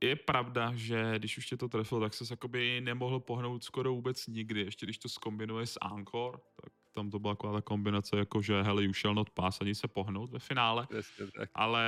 je 0.00 0.16
pravda, 0.16 0.72
že 0.74 1.14
když 1.18 1.38
už 1.38 1.46
tě 1.46 1.56
to 1.56 1.68
trefilo, 1.68 2.00
tak 2.00 2.14
se 2.14 2.24
jakoby 2.30 2.80
nemohl 2.80 3.20
pohnout 3.20 3.64
skoro 3.64 3.94
vůbec 3.94 4.26
nikdy. 4.26 4.60
Ještě 4.60 4.86
když 4.86 4.98
to 4.98 5.08
zkombinuje 5.08 5.66
s 5.66 5.78
Anchor, 5.80 6.40
tak 6.62 6.72
tam 6.96 7.10
to 7.10 7.18
byla 7.18 7.34
taková 7.34 7.52
ta 7.52 7.62
kombinace, 7.62 8.16
jako 8.16 8.42
že 8.42 8.62
hele, 8.62 8.84
you 8.84 8.92
shall 8.92 9.14
not 9.14 9.30
pass, 9.30 9.60
ani 9.60 9.74
se 9.74 9.88
pohnout 9.88 10.30
ve 10.30 10.38
finále. 10.38 10.86
tak. 11.36 11.50
Ale 11.54 11.84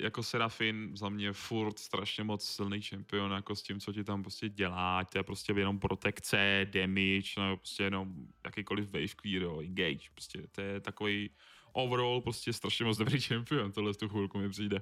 jako 0.00 0.22
Serafin 0.22 0.96
za 0.96 1.08
mě 1.08 1.32
furt 1.32 1.78
strašně 1.78 2.24
moc 2.24 2.44
silný 2.44 2.82
čempion, 2.82 3.32
jako 3.32 3.56
s 3.56 3.62
tím, 3.62 3.80
co 3.80 3.92
ti 3.92 4.04
tam 4.04 4.22
prostě 4.22 4.48
dělá, 4.48 5.04
to 5.04 5.18
je 5.18 5.22
prostě 5.22 5.52
jenom 5.52 5.78
protekce, 5.78 6.66
damage, 6.70 7.30
no 7.36 7.56
prostě 7.56 7.82
jenom 7.82 8.14
jakýkoliv 8.44 8.92
wave 8.92 9.14
clear, 9.20 9.42
jo, 9.42 9.60
engage, 9.60 10.10
prostě 10.14 10.42
to 10.52 10.60
je 10.60 10.80
takový 10.80 11.30
overall 11.72 12.20
prostě 12.20 12.52
strašně 12.52 12.84
moc 12.84 12.98
dobrý 12.98 13.20
čempion, 13.20 13.72
tohle 13.72 13.94
z 13.94 13.96
tu 13.96 14.08
chvilku 14.08 14.38
mi 14.38 14.50
přijde. 14.50 14.80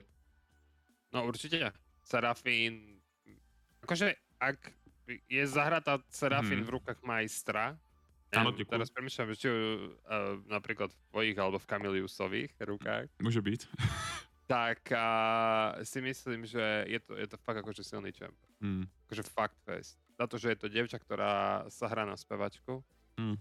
No 1.13 1.27
určitě, 1.27 1.73
Serafin, 2.05 3.01
akože 3.83 4.15
ak 4.41 4.73
je 5.29 5.47
zahratá 5.47 5.99
Serafin 6.11 6.59
hmm. 6.59 6.65
v 6.65 6.69
rukách 6.69 7.03
majstra, 7.03 7.79
Áno, 8.31 8.55
ďakujem. 8.55 8.71
Teraz 8.79 8.91
premyšľam, 8.95 9.35
či 9.35 9.49
uh, 9.51 10.39
napríklad 10.47 10.95
v 10.95 10.99
tvojich 11.11 11.37
alebo 11.39 11.59
v 11.59 11.67
Kamiliusových 11.67 12.53
rukách. 12.63 13.11
Môže 13.19 13.43
byť. 13.43 13.61
tak 14.51 14.87
uh, 14.95 15.83
si 15.83 15.99
myslím, 15.99 16.47
že 16.47 16.63
je 16.87 16.99
to, 17.03 17.19
je 17.19 17.27
to 17.27 17.37
fakt 17.43 17.59
akože 17.59 17.83
silný 17.83 18.15
champ. 18.15 18.35
Mm. 18.63 18.87
Akože 19.11 19.23
fakt 19.27 19.59
fest. 19.67 19.99
Za 20.15 20.31
to, 20.31 20.39
že 20.39 20.55
je 20.55 20.59
to 20.63 20.71
devča, 20.71 20.99
ktorá 21.03 21.67
sa 21.71 21.91
hrá 21.91 22.07
na 22.07 22.15
spevačku. 22.15 22.83
Mm. 23.19 23.39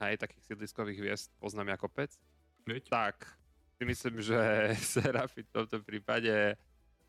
Hej, 0.00 0.16
takých 0.16 0.44
sídliskových 0.48 1.00
hviezd 1.04 1.28
poznám 1.36 1.76
ako 1.76 1.92
pec. 1.92 2.16
Veď? 2.64 2.88
Tak 2.88 3.28
si 3.76 3.84
myslím, 3.84 4.24
že 4.24 4.36
Serafi 4.96 5.44
v 5.44 5.52
tomto 5.52 5.84
prípade 5.84 6.56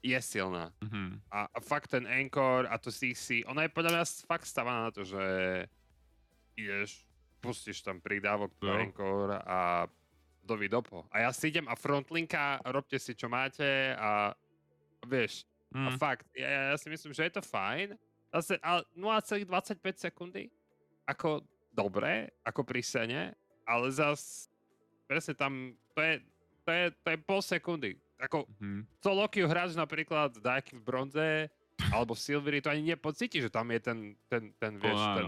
je 0.02 0.20
silná. 0.20 0.74
Mm-hmm. 0.82 1.10
A, 1.30 1.40
a 1.48 1.60
fakt 1.62 1.94
ten 1.94 2.08
Anchor 2.10 2.66
a 2.66 2.76
to 2.82 2.90
CC, 2.90 3.46
ona 3.46 3.68
je 3.68 3.76
podľa 3.76 3.92
mňa 4.02 4.04
fakt 4.26 4.50
stavaná 4.50 4.90
na 4.90 4.92
to, 4.92 5.06
že 5.06 5.22
ideš 6.58 7.11
pustíš 7.42 7.82
tam 7.82 7.98
pridávok 7.98 8.54
do 8.62 8.70
Encore 8.78 9.42
a 9.42 9.90
dovi 10.46 10.70
dopo. 10.70 11.06
A 11.10 11.26
ja 11.26 11.30
si 11.34 11.50
idem 11.50 11.66
a 11.66 11.74
frontlinka, 11.74 12.62
robte 12.70 13.02
si 13.02 13.18
čo 13.18 13.26
máte 13.30 13.98
a 13.98 14.34
vieš, 15.06 15.46
mm. 15.74 15.86
a 15.86 15.90
fakt, 15.98 16.30
ja, 16.38 16.74
ja 16.74 16.78
si 16.78 16.88
myslím, 16.90 17.14
že 17.14 17.26
je 17.30 17.34
to 17.38 17.44
fajn. 17.44 17.98
Zase, 18.32 18.56
ale 18.64 18.88
0,25 18.96 20.08
sekundy, 20.08 20.48
ako 21.04 21.44
dobre, 21.76 22.32
ako 22.48 22.64
pri 22.64 22.80
sene, 22.80 23.22
ale 23.68 23.92
zas 23.92 24.48
presne 25.04 25.36
tam, 25.36 25.76
to 25.92 26.00
je, 26.00 26.14
to 26.64 26.72
je, 26.72 26.86
to 27.04 27.08
je 27.12 27.18
pol 27.20 27.42
sekundy. 27.44 28.00
Ako, 28.22 28.46
mm-hmm. 28.48 29.02
co 29.02 29.10
Loki 29.12 29.42
hráč 29.42 29.74
napríklad 29.74 30.38
Dajky 30.38 30.78
v 30.78 30.86
bronze, 30.86 31.28
alebo 31.90 32.14
Silvery, 32.14 32.62
to 32.62 32.70
ani 32.70 32.94
nepocíti, 32.94 33.42
že 33.42 33.50
tam 33.50 33.68
je 33.74 33.80
ten, 33.82 34.00
ten, 34.30 34.54
ten 34.62 34.78
vieš, 34.78 35.02
oh, 35.02 35.16
ten, 35.18 35.28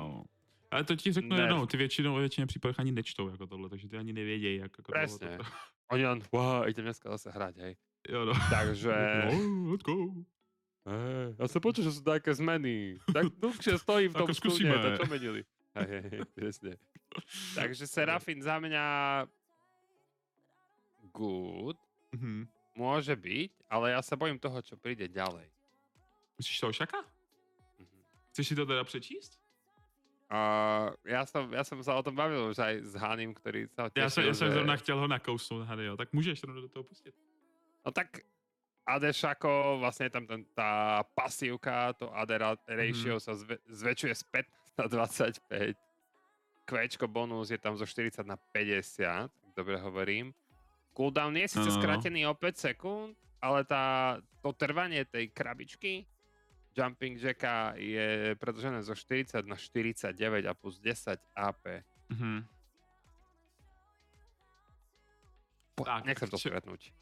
ale 0.73 0.83
to 0.83 0.95
ti 0.95 1.13
řeknu 1.13 1.35
ne. 1.35 1.41
jednou, 1.41 1.65
ty 1.65 1.77
většinou 1.77 2.15
většině 2.15 2.47
případech 2.47 2.79
ani 2.79 2.91
nečtou 2.91 3.29
jako 3.29 3.47
tohle, 3.47 3.69
takže 3.69 3.87
ty 3.87 3.97
ani 3.97 4.13
nevědějí, 4.13 4.57
jak 4.57 4.71
jako 4.77 4.91
Presne. 4.91 5.37
tohle. 5.37 5.51
Oni 5.91 6.05
len, 6.05 6.21
wow, 6.31 6.67
idem 6.67 6.85
dneska 6.85 7.09
zase 7.09 7.31
hrať, 7.31 7.57
hej. 7.57 7.75
Jo, 8.09 8.25
no. 8.25 8.33
Takže... 8.49 8.93
No, 9.31 9.71
let's 9.71 9.83
go. 9.83 10.25
Hey, 10.83 11.31
ja 11.39 11.47
som 11.47 11.63
počul, 11.63 11.87
že 11.87 11.95
sú 11.95 12.03
také 12.03 12.35
zmeny. 12.35 12.99
Tak 13.07 13.31
dlhšie 13.39 13.79
stojí 13.79 14.11
v 14.11 14.15
tom 14.19 14.29
skúsime. 14.35 14.75
to 14.83 14.99
čo 14.99 15.07
menili? 15.07 15.47
Presne. 16.35 16.75
Takže 17.55 17.87
Serafin 17.87 18.43
za 18.43 18.59
mňa 18.59 18.85
good. 21.15 21.79
Mm-hmm. 22.11 22.39
Môže 22.75 23.15
byť, 23.15 23.51
ale 23.71 23.95
ja 23.95 24.01
sa 24.03 24.19
bojím 24.19 24.35
toho, 24.35 24.59
čo 24.59 24.75
príde 24.75 25.07
ďalej. 25.07 25.47
Myslíš 26.35 26.59
toho 26.59 26.73
šaka? 26.75 26.99
Mm-hmm. 26.99 28.01
Chceš 28.35 28.45
si 28.51 28.55
to 28.59 28.65
teda 28.67 28.83
přečíst? 28.83 29.42
Uh, 30.33 30.89
ja, 31.05 31.29
som, 31.29 31.45
ja 31.53 31.61
som 31.61 31.77
sa 31.85 31.93
o 31.93 32.01
tom 32.01 32.17
bavil 32.17 32.49
už 32.49 32.57
aj 32.57 32.73
s 32.81 32.93
Hanim, 32.97 33.37
ktorý 33.37 33.69
sa 33.69 33.85
tešil, 33.85 34.01
Ja 34.01 34.09
som, 34.09 34.21
ja 34.25 34.33
som 34.33 34.47
že... 34.49 34.53
zrovna 34.57 34.75
chtěl 34.81 34.97
ho 34.97 35.07
nakousnout, 35.07 35.67
Hany, 35.69 35.97
tak 35.97 36.13
můžeš 36.13 36.43
rovno 36.43 36.61
do 36.61 36.69
toho 36.69 36.83
pustit. 36.83 37.13
No 37.85 37.91
tak 37.91 38.25
Adešako, 38.83 39.79
vlastne 39.79 40.09
tam 40.09 40.27
ten, 40.27 40.43
tá 40.51 41.03
pasívka, 41.15 41.93
to 41.95 42.11
AD 42.11 42.35
ratio 42.67 43.15
mm. 43.15 43.23
sa 43.23 43.31
zve, 43.37 43.55
zväčšuje 43.71 44.11
z 44.11 44.23
15 44.43 44.81
na 44.81 44.85
25. 44.91 45.77
Kvečko 46.67 47.05
bonus 47.07 47.53
je 47.53 47.59
tam 47.61 47.77
zo 47.77 47.85
40 47.87 48.27
na 48.27 48.35
50, 48.35 49.29
dobre 49.55 49.79
hovorím. 49.79 50.35
Cooldown 50.97 51.37
je 51.39 51.47
síce 51.47 51.69
no. 51.69 51.77
skrátený 51.79 52.27
o 52.27 52.35
5 52.35 52.73
sekúnd, 52.73 53.15
ale 53.39 53.63
tá, 53.63 54.17
to 54.43 54.51
trvanie 54.51 55.05
tej 55.07 55.31
krabičky 55.31 56.03
Jumping 56.73 57.21
Jacka 57.21 57.77
je 57.77 58.33
predlžené 58.41 58.81
zo 58.81 58.97
40 58.97 59.45
na 59.45 59.55
49 59.55 60.17
a 60.49 60.53
plus 60.57 60.81
10 60.81 61.21
AP. 61.37 61.63
Mm-hmm. 62.09 62.37
Po, 65.77 65.85
tak, 65.85 66.05
nechcem 66.05 66.29
to 66.29 66.37
stretnúť. 66.37 66.93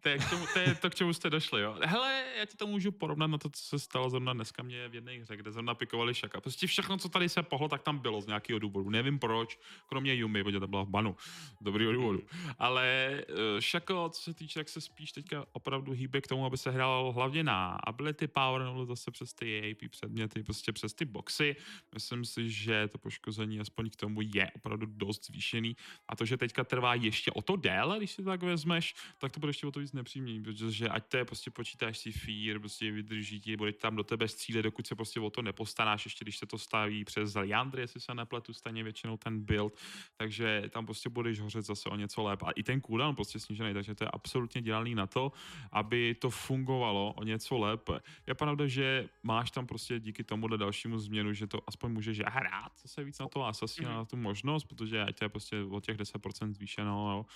To, 0.00 0.08
je 0.08 0.18
k 0.18 0.30
tomu, 0.30 0.46
to 0.52 0.58
je 0.58 0.74
to, 0.74 0.90
k 0.90 0.94
čemu 0.94 1.12
jste 1.12 1.30
došli, 1.30 1.62
jo. 1.62 1.76
Hele, 1.84 2.24
já 2.38 2.44
ti 2.44 2.56
to 2.56 2.66
můžu 2.66 2.92
porovnat 2.92 3.26
na 3.26 3.38
to, 3.38 3.48
co 3.48 3.62
se 3.62 3.78
stalo 3.78 4.10
zrovna 4.10 4.32
dneska 4.32 4.62
mě 4.62 4.88
v 4.88 4.94
jedné 4.94 5.12
hře, 5.12 5.36
kde 5.36 5.52
zrovna 5.52 5.74
pikovali 5.74 6.14
Šaka. 6.14 6.40
Prostě 6.40 6.66
všechno, 6.66 6.98
co 6.98 7.08
tady 7.08 7.28
se 7.28 7.42
pohlo, 7.42 7.68
tak 7.68 7.82
tam 7.82 7.98
bylo 7.98 8.20
z 8.20 8.26
nějakého 8.26 8.58
důvodu. 8.58 8.90
Nevím 8.90 9.18
proč, 9.18 9.58
kromě 9.86 10.14
Yumi, 10.14 10.44
protože 10.44 10.60
to 10.60 10.66
byla 10.66 10.82
v 10.82 10.88
banu. 10.88 11.16
Dobrýho 11.60 11.92
důvodu. 11.92 12.22
Ale 12.58 13.20
uh, 13.28 13.36
Šako, 13.60 14.08
co 14.08 14.22
se 14.22 14.34
týče, 14.34 14.58
tak 14.58 14.68
se 14.68 14.80
spíš 14.80 15.12
teďka 15.12 15.46
opravdu 15.52 15.92
hýbe 15.92 16.20
k 16.20 16.26
tomu, 16.26 16.46
aby 16.46 16.58
se 16.58 16.70
hrál 16.70 17.12
hlavně 17.12 17.44
na 17.44 17.78
ability 17.84 18.26
power, 18.26 18.62
nebo 18.62 18.86
zase 18.86 19.10
přes 19.10 19.32
ty 19.32 19.70
AP 19.70 19.90
předměty, 19.90 20.42
prostě 20.42 20.72
přes 20.72 20.94
ty 20.94 21.04
boxy. 21.04 21.56
Myslím 21.94 22.24
si, 22.24 22.50
že 22.50 22.88
to 22.88 22.98
poškození 22.98 23.60
aspoň 23.60 23.90
k 23.90 23.96
tomu 23.96 24.20
je 24.20 24.50
opravdu 24.56 24.86
dost 24.86 25.26
zvýšený. 25.26 25.76
A 26.08 26.16
to, 26.16 26.24
že 26.24 26.36
teďka 26.36 26.64
trvá 26.64 26.94
ještě 26.94 27.30
o 27.30 27.42
to 27.42 27.56
déle, 27.56 27.98
když 27.98 28.10
si 28.10 28.24
tak 28.24 28.42
vezmeš, 28.42 28.94
tak 29.18 29.32
to 29.32 29.40
bude 29.40 29.52
ještě 29.60 29.66
o 29.66 29.72
to 29.72 29.80
víc 29.80 29.92
nepříjemný, 29.92 30.42
protože 30.42 30.88
ať 30.88 31.06
to 31.06 31.16
je 31.16 31.24
prostě 31.24 31.50
počítáš 31.50 31.98
si 31.98 32.12
fear, 32.12 32.58
prostě 32.58 32.90
vydrží 32.90 33.40
ti, 33.40 33.56
bude 33.56 33.72
tam 33.72 33.96
do 33.96 34.04
tebe 34.04 34.28
střílet, 34.28 34.62
dokud 34.62 34.86
se 34.86 34.94
prostě 34.94 35.20
o 35.20 35.30
to 35.30 35.42
nepostaráš, 35.42 36.04
ještě 36.04 36.24
když 36.24 36.38
se 36.38 36.46
to 36.46 36.58
staví 36.58 37.04
přes 37.04 37.34
Liandry, 37.34 37.82
jestli 37.82 38.00
se 38.00 38.14
nepletu, 38.14 38.52
stejně 38.52 38.82
většinou 38.82 39.16
ten 39.16 39.44
build, 39.44 39.76
takže 40.16 40.62
tam 40.70 40.86
prostě 40.86 41.08
budeš 41.08 41.40
hořet 41.40 41.66
zase 41.66 41.88
o 41.88 41.96
něco 41.96 42.22
lépe. 42.22 42.46
A 42.46 42.50
i 42.50 42.62
ten 42.62 42.80
cooldown 42.80 43.14
prostě 43.14 43.38
snížený, 43.38 43.74
takže 43.74 43.94
to 43.94 44.04
je 44.04 44.10
absolutně 44.12 44.62
dělaný 44.62 44.94
na 44.94 45.06
to, 45.06 45.32
aby 45.72 46.14
to 46.14 46.30
fungovalo 46.30 47.12
o 47.12 47.24
něco 47.24 47.58
lépe. 47.58 48.00
Je 48.26 48.34
pravda, 48.34 48.66
že 48.66 49.08
máš 49.22 49.50
tam 49.50 49.66
prostě 49.66 50.00
díky 50.00 50.24
tomu 50.24 50.48
dalšímu 50.48 50.98
změnu, 50.98 51.32
že 51.32 51.46
to 51.46 51.60
aspoň 51.66 51.92
můžeš 51.92 52.18
hrát 52.18 52.72
zase 52.82 53.04
víc 53.04 53.18
na 53.18 53.28
to 53.28 53.44
Assassin, 53.44 53.84
mm-hmm. 53.84 53.96
na 53.96 54.04
tu 54.04 54.16
možnost, 54.16 54.64
protože 54.64 55.02
ať 55.02 55.18
to 55.18 55.24
je 55.24 55.28
prostě 55.28 55.56
o 55.70 55.80
těch 55.80 55.96
10% 55.96 56.52
zvýšeno 56.52 57.12
jo, 57.12 57.26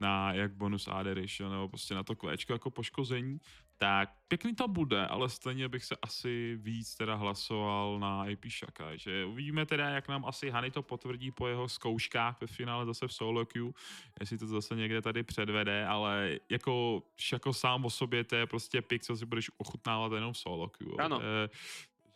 na 0.00 0.32
jak 0.32 0.52
bonus 0.52 0.88
AD 0.88 1.06
ratio, 1.06 1.50
nebo 1.50 1.68
prostě 1.70 1.94
na 1.94 2.02
to 2.02 2.16
kvéčko 2.16 2.52
jako 2.52 2.70
poškození, 2.70 3.40
tak 3.76 4.10
pěkný 4.28 4.54
to 4.54 4.68
bude, 4.68 5.06
ale 5.06 5.28
stejně 5.28 5.68
bych 5.68 5.84
se 5.84 5.96
asi 6.02 6.58
víc 6.60 6.94
teda 6.94 7.14
hlasoval 7.14 7.98
na 7.98 8.26
IP 8.26 8.46
Shaka, 8.46 8.96
že 8.96 9.24
uvidíme 9.24 9.66
teda, 9.66 9.88
jak 9.88 10.08
nám 10.08 10.24
asi 10.24 10.50
Hany 10.50 10.70
to 10.70 10.82
potvrdí 10.82 11.30
po 11.30 11.46
jeho 11.46 11.68
zkouškách 11.68 12.40
ve 12.40 12.46
finále 12.46 12.86
zase 12.86 13.08
v 13.08 13.12
solo 13.12 13.46
queue, 13.46 13.72
jestli 14.20 14.38
to 14.38 14.46
zase 14.46 14.76
někde 14.76 15.02
tady 15.02 15.22
předvede, 15.22 15.86
ale 15.86 16.38
jako 16.50 17.02
Shako 17.28 17.52
sám 17.52 17.84
o 17.84 17.90
sobě, 17.90 18.24
to 18.24 18.36
je 18.36 18.46
prostě 18.46 18.82
pik, 18.82 19.02
co 19.02 19.16
si 19.16 19.26
budeš 19.26 19.50
ochutnávat 19.58 20.12
jenom 20.12 20.32
v 20.32 20.38
solo 20.38 20.68
queue. 20.68 20.96
Ano. 20.98 21.20
Je, 21.20 21.48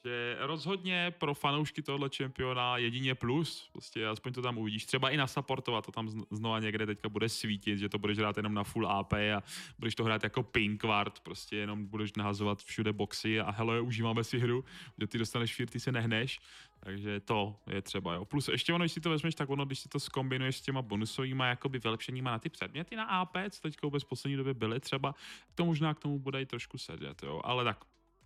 Že 0.04 0.36
rozhodně 0.40 1.14
pro 1.18 1.34
fanoušky 1.34 1.82
tohle 1.82 2.10
čempiona 2.10 2.76
jedině 2.76 3.14
plus, 3.14 3.68
prostě 3.72 4.06
aspoň 4.06 4.32
to 4.32 4.42
tam 4.42 4.58
uvidíš. 4.58 4.84
Třeba 4.84 5.10
i 5.10 5.16
na 5.16 5.26
supportovat 5.26 5.86
to 5.86 5.92
tam 5.92 6.08
znova 6.30 6.60
někde 6.60 6.86
teďka 6.86 7.08
bude 7.08 7.28
svítit, 7.28 7.78
že 7.78 7.88
to 7.88 7.98
budeš 7.98 8.18
hrát 8.18 8.36
jenom 8.36 8.54
na 8.54 8.64
full 8.64 8.88
AP 8.88 9.12
a 9.12 9.42
budeš 9.78 9.94
to 9.94 10.04
hrát 10.04 10.24
jako 10.24 10.42
pinkward, 10.42 11.20
prostě 11.20 11.56
jenom 11.56 11.86
budeš 11.86 12.12
nahazovat 12.12 12.62
všude 12.62 12.92
boxy 12.92 13.40
a 13.40 13.50
hele, 13.50 13.80
užíváme 13.80 14.24
si 14.24 14.38
hru, 14.38 14.64
že 15.00 15.06
ty 15.06 15.18
dostaneš 15.18 15.54
fear, 15.54 15.68
ty 15.68 15.80
se 15.80 15.92
nehneš, 15.92 16.40
takže 16.80 17.20
to 17.20 17.56
je 17.66 17.82
třeba, 17.82 18.14
jo. 18.14 18.24
Plus 18.24 18.48
ještě 18.48 18.72
ono, 18.72 18.82
když 18.82 18.92
si 18.92 19.00
to 19.00 19.10
vezmeš, 19.10 19.34
tak 19.34 19.50
ono, 19.50 19.64
když 19.64 19.78
si 19.78 19.88
to 19.88 20.00
skombinuješ 20.00 20.56
s 20.56 20.62
těma 20.62 20.82
bonusovými 20.82 21.44
jakoby 21.46 21.78
vylepšeníma 21.78 22.30
na 22.30 22.38
ty 22.38 22.48
předměty 22.48 22.96
na 22.96 23.04
AP, 23.04 23.36
co 23.50 23.60
teďka 23.60 23.86
vůbec 23.86 24.02
v 24.02 24.08
poslední 24.08 24.36
době 24.36 24.54
byly 24.54 24.80
třeba, 24.80 25.14
to 25.54 25.64
možná 25.64 25.94
k 25.94 26.00
tomu 26.00 26.18
bude 26.18 26.42
i 26.42 26.46
trošku 26.46 26.78
sedět, 26.78 27.22
jo. 27.22 27.40
Ale 27.44 27.64
tak, 27.64 27.84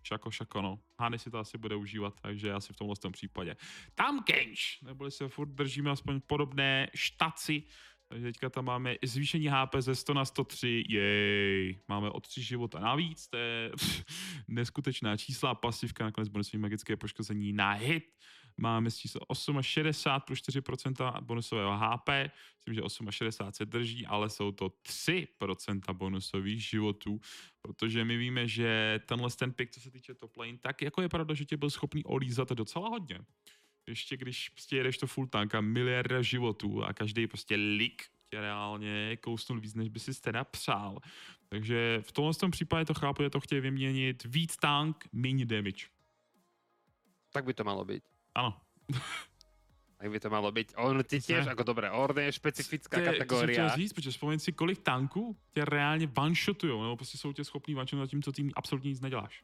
šako, 0.09 0.31
šako, 0.31 0.63
no. 0.63 0.73
Hany 1.01 1.19
si 1.19 1.31
to 1.31 1.39
asi 1.39 1.59
bude 1.59 1.77
užívat, 1.77 2.21
takže 2.21 2.53
asi 2.53 2.73
v 2.73 2.77
tomhle 2.77 2.97
tom 2.97 3.13
případě. 3.13 3.57
Tam 3.95 4.23
Kench, 4.23 4.81
neboli 4.83 5.11
se 5.11 5.29
furt 5.29 5.49
držíme 5.49 5.91
aspoň 5.91 6.21
podobné 6.21 6.89
štaci, 6.95 7.63
takže 8.09 8.27
teďka 8.27 8.51
tam 8.51 8.65
máme 8.65 8.97
zvýšení 9.05 9.49
HP 9.49 9.75
ze 9.79 9.95
100 9.95 10.15
na 10.15 10.25
103, 10.25 10.85
jej, 10.89 11.79
máme 11.89 12.11
o 12.11 12.21
3 12.21 12.43
života 12.43 12.81
navíc, 12.81 13.29
to 13.29 13.37
je 13.37 13.73
neskutečná 14.49 15.17
čísla, 15.17 15.55
pasivka, 15.55 16.05
nakonec 16.05 16.29
bonusový 16.29 16.59
magické 16.59 16.97
poškození 16.97 17.53
na 17.53 17.73
hit, 17.73 18.09
máme 18.59 18.91
z 18.91 18.97
číslo 18.97 19.21
8 19.27 19.59
a 19.59 19.63
60 19.63 20.21
plus 20.21 20.39
4% 20.39 21.23
bonusového 21.23 21.79
HP, 21.79 22.09
myslím, 22.57 22.75
že 22.75 22.83
8 22.83 23.09
a 23.09 23.13
60 23.13 23.57
se 23.57 23.67
drží, 23.67 24.07
ale 24.07 24.31
jsou 24.31 24.53
to 24.53 24.69
3% 24.69 25.95
bonusových 25.95 26.65
životů, 26.65 27.21
protože 27.63 28.05
my 28.05 28.17
víme, 28.17 28.49
že 28.49 29.01
tenhle 29.07 29.31
ten 29.31 29.53
pick, 29.53 29.73
co 29.73 29.81
se 29.81 29.91
týče 29.91 30.15
top 30.15 30.37
lane, 30.37 30.59
tak 30.59 30.83
jako 30.83 31.03
je 31.03 31.09
pravda, 31.09 31.35
že 31.35 31.45
tě 31.45 31.57
byl 31.57 31.71
schopný 31.71 32.05
olízat 32.05 32.53
docela 32.53 32.89
hodně. 32.89 33.21
Ještě 33.87 34.17
když 34.17 34.49
prostě 34.49 34.77
jedeš 34.77 34.99
to 34.99 35.07
full 35.07 35.27
tank 35.27 35.55
a 35.55 35.61
miliarda 35.61 36.23
životů 36.23 36.85
a 36.85 36.93
každý 36.93 37.27
prostě 37.27 37.57
lik 37.57 38.03
tě 38.31 38.41
reálně 38.41 39.17
kousnul 39.17 39.61
víc, 39.61 39.75
než 39.75 39.89
by 39.89 40.01
si 40.01 40.21
teda 40.21 40.45
přál. 40.45 40.99
Takže 41.49 41.99
v 42.03 42.13
tomhle 42.13 42.35
tom 42.35 42.51
případě 42.51 42.85
to 42.85 42.95
chápu, 42.95 43.23
že 43.23 43.31
to 43.31 43.41
chtějí 43.41 43.61
vyměnit 43.61 44.25
víc 44.25 44.57
tank, 44.57 45.05
méně 45.13 45.47
damage. 45.47 45.87
Tak 47.33 47.45
by 47.45 47.55
to 47.55 47.65
malo 47.65 47.85
být. 47.85 48.18
Ano. 48.39 48.61
tak 49.99 50.11
by 50.11 50.21
to 50.21 50.31
malo 50.31 50.53
být. 50.53 50.73
On 50.77 51.05
ty 51.05 51.21
tiež, 51.21 51.47
jako 51.47 51.63
dobré, 51.63 51.91
Orne 51.91 52.23
je 52.23 52.33
špecifická 52.33 53.01
kategoria. 53.01 53.71
To 53.71 53.77
říct, 53.77 53.93
protože 53.93 54.11
vzpomeň 54.11 54.39
si, 54.39 54.53
kolik 54.53 54.79
tanků 54.79 55.37
tě 55.55 55.65
reálně 55.65 56.09
one-shotujou, 56.17 56.83
nebo 56.83 56.97
prostě 56.97 57.19
jsou 57.19 57.33
tě 57.33 57.45
schopný 57.45 57.77
one 57.77 58.07
tím, 58.07 58.23
co 58.23 58.33
tým 58.33 58.53
absolutně 58.57 58.89
nic 58.89 59.01
neděláš. 59.01 59.43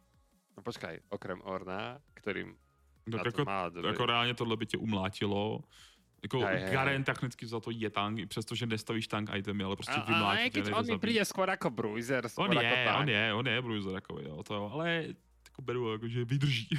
No 0.57 0.63
počkaj, 0.63 0.99
okrem 1.09 1.43
Orna, 1.45 1.99
kterým 2.15 2.57
tak 3.11 3.27
jako, 3.27 3.45
má, 3.45 3.71
jako 3.87 4.07
reálně 4.07 4.35
tohle 4.35 4.57
by 4.57 4.67
tě 4.67 4.77
umlátilo. 4.77 5.61
Jako 6.23 6.41
hej, 6.41 6.71
Garen 6.73 7.05
technicky 7.05 7.47
za 7.47 7.61
to 7.61 7.71
je 7.71 7.91
tank, 7.91 8.29
přestože 8.29 8.67
nestavíš 8.67 9.09
tank 9.09 9.31
itemy, 9.35 9.65
ale 9.65 9.77
prostě 9.77 10.01
vymlátí 10.07 10.51
tě. 10.51 10.75
on 10.75 10.87
mi 10.87 10.99
přijde 10.99 11.25
skoro 11.25 11.51
jako 11.51 11.71
bruiser, 11.71 12.27
on 12.37 12.53
je, 12.53 12.63
jako 12.63 12.91
tank. 12.91 13.01
on 13.01 13.09
je, 13.09 13.35
on 13.35 13.47
je 13.47 13.63
bruiser 13.63 13.95
jako 13.95 14.21
jo, 14.21 14.43
to, 14.43 14.73
ale 14.73 15.05
jako 15.45 15.63
beru, 15.63 15.93
jako, 15.93 16.09
že 16.09 16.25
vydrží. 16.25 16.69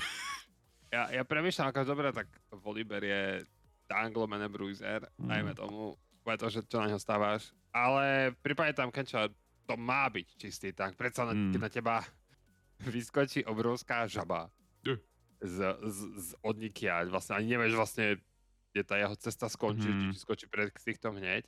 ja, 0.95 1.03
ja 1.11 1.23
premýšľam, 1.27 1.75
ako 1.75 1.83
dobre, 1.83 2.07
tak 2.15 2.31
Volibear 2.55 3.03
je 3.03 3.23
tank 3.91 4.15
lomené 4.15 4.47
bruiser, 4.47 5.03
mm. 5.19 5.27
najmä 5.27 5.51
tomu, 5.51 5.99
to, 6.23 6.47
že 6.49 6.63
čo 6.65 6.79
na 6.81 6.89
ňo 6.89 6.97
stávaš. 6.97 7.51
Ale 7.75 8.31
v 8.33 8.39
prípade 8.41 8.73
tam 8.73 8.89
Kenča 8.89 9.29
to 9.67 9.75
má 9.75 10.07
byť 10.07 10.27
čistý 10.39 10.71
tank. 10.71 10.95
Predsa 10.95 11.27
mm. 11.27 11.53
keď 11.53 11.59
na 11.59 11.69
teba 11.69 11.95
vyskočí 12.81 13.43
obrovská 13.45 14.07
žaba 14.07 14.49
yeah. 14.81 14.97
z, 15.43 15.57
z, 15.85 15.99
z 16.17 16.29
odnikia. 16.41 17.05
Vlastne 17.11 17.37
ani 17.37 17.55
nevieš 17.55 17.73
vlastne, 17.75 18.05
kde 18.71 18.81
tá 18.81 18.95
jeho 18.97 19.15
cesta 19.19 19.51
skončí, 19.51 19.91
mm. 19.91 20.15
či 20.15 20.17
skočí 20.17 20.45
pred 20.47 20.71
týchto 20.73 21.13
hneď. 21.13 21.45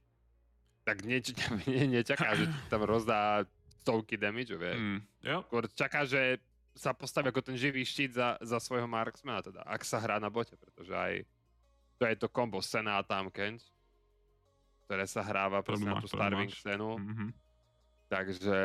Tak 0.85 1.03
niečo 1.03 1.33
ťa 1.33 1.47
nečaká, 1.95 2.37
že 2.37 2.45
tam 2.69 2.85
rozdá 2.85 3.47
stovky 3.81 4.19
damage, 4.19 4.53
vieš. 4.53 4.77
Mm. 4.77 4.99
Jo. 5.23 5.37
Skôr 5.47 5.63
čaká, 5.73 6.03
že 6.03 6.43
sa 6.77 6.93
postaví 6.93 7.33
ako 7.33 7.41
ten 7.41 7.57
živý 7.57 7.81
štít 7.81 8.13
za, 8.15 8.37
za 8.39 8.61
svojho 8.61 8.85
marksmana, 8.85 9.41
teda, 9.41 9.65
ak 9.65 9.81
sa 9.81 9.97
hrá 9.97 10.21
na 10.21 10.29
bote, 10.29 10.53
pretože 10.53 10.93
aj 10.93 11.13
to 11.97 12.05
je 12.05 12.15
to 12.15 12.29
kombo 12.29 12.61
Sena 12.61 13.01
a 13.01 13.03
Tamkench, 13.03 13.65
ktoré 14.85 15.09
sa 15.09 15.25
hráva 15.25 15.65
proste 15.65 15.89
na 15.89 15.97
tú 15.97 16.07
Starving 16.07 16.53
scénu. 16.53 16.95
Mm-hmm. 16.95 17.29
Takže 18.07 18.59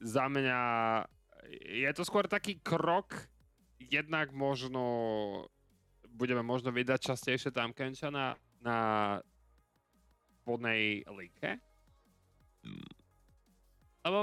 za 0.00 0.24
mňa 0.26 0.60
je 1.62 1.90
to 1.94 2.02
skôr 2.02 2.26
taký 2.26 2.58
krok, 2.58 3.14
jednak 3.78 4.32
možno 4.34 4.82
budeme 6.10 6.42
možno 6.42 6.74
vydať 6.74 7.14
častejšie 7.14 7.54
Tamkencha 7.54 8.10
na, 8.10 8.34
na 8.58 8.78
spodnej 10.42 11.06
líke. 11.06 11.62
Mm. 12.66 12.90
Lebo 14.02 14.18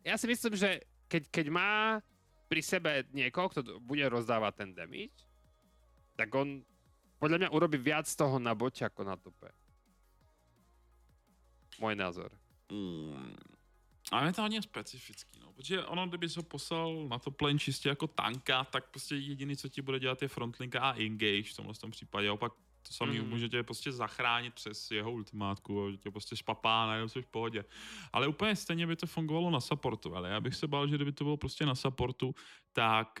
ja 0.00 0.16
si 0.16 0.26
myslím, 0.30 0.56
že 0.56 0.80
keď, 1.10 1.22
keď 1.28 1.46
má 1.52 2.00
pri 2.50 2.62
sebe 2.66 3.06
niekoho, 3.14 3.46
kto 3.46 3.78
bude 3.78 4.02
rozdávať 4.10 4.66
ten 4.66 4.70
damage, 4.74 5.22
tak 6.18 6.34
on 6.34 6.66
podľa 7.22 7.46
mňa 7.46 7.48
urobí 7.54 7.78
viac 7.78 8.10
z 8.10 8.18
toho 8.18 8.42
na 8.42 8.58
bote 8.58 8.82
ako 8.82 9.06
na 9.06 9.14
tope. 9.14 9.46
Môj 11.78 11.94
názor. 11.94 12.34
Mm. 12.66 13.38
Ale 14.10 14.26
je 14.26 14.32
to 14.32 14.42
hodně 14.42 14.62
specifický, 14.62 15.40
no. 15.40 15.52
Protože 15.52 15.84
ono, 15.84 16.08
kdyby 16.08 16.28
se 16.28 16.42
poslal 16.42 17.08
na 17.08 17.18
to 17.18 17.30
plane 17.30 17.58
čistě 17.58 17.88
jako 17.88 18.06
tanka, 18.06 18.64
tak 18.64 18.90
prostě 18.90 19.14
jediný, 19.16 19.56
co 19.56 19.68
ti 19.68 19.82
bude 19.82 20.00
dělat, 20.00 20.22
je 20.22 20.28
frontlinka 20.28 20.80
a 20.80 20.94
engage 20.98 21.52
v 21.52 21.56
tomhle 21.56 21.74
tom 21.74 21.90
případě. 21.90 22.30
Opak 22.30 22.52
to 22.82 22.92
samý 22.92 23.20
mm. 23.20 23.28
může 23.28 23.48
tě 23.48 23.62
prostě 23.62 23.92
zachránit 23.92 24.54
přes 24.54 24.90
jeho 24.90 25.12
ultimátku, 25.12 25.90
že 25.90 25.96
tě 25.96 26.10
prostě 26.10 26.36
špapá, 26.36 26.86
najednou 26.86 27.08
jsi 27.08 27.22
v 27.22 27.26
pohodě. 27.26 27.64
Ale 28.12 28.28
úplně 28.28 28.56
stejně 28.56 28.86
by 28.86 28.96
to 28.96 29.06
fungovalo 29.06 29.50
na 29.50 29.60
supportu, 29.60 30.16
ale 30.16 30.28
já 30.28 30.40
bych 30.40 30.54
se 30.54 30.66
bál, 30.66 30.88
že 30.88 30.96
kdyby 30.96 31.12
to 31.12 31.24
bylo 31.24 31.36
prostě 31.36 31.66
na 31.66 31.74
supportu, 31.74 32.34
tak 32.72 33.20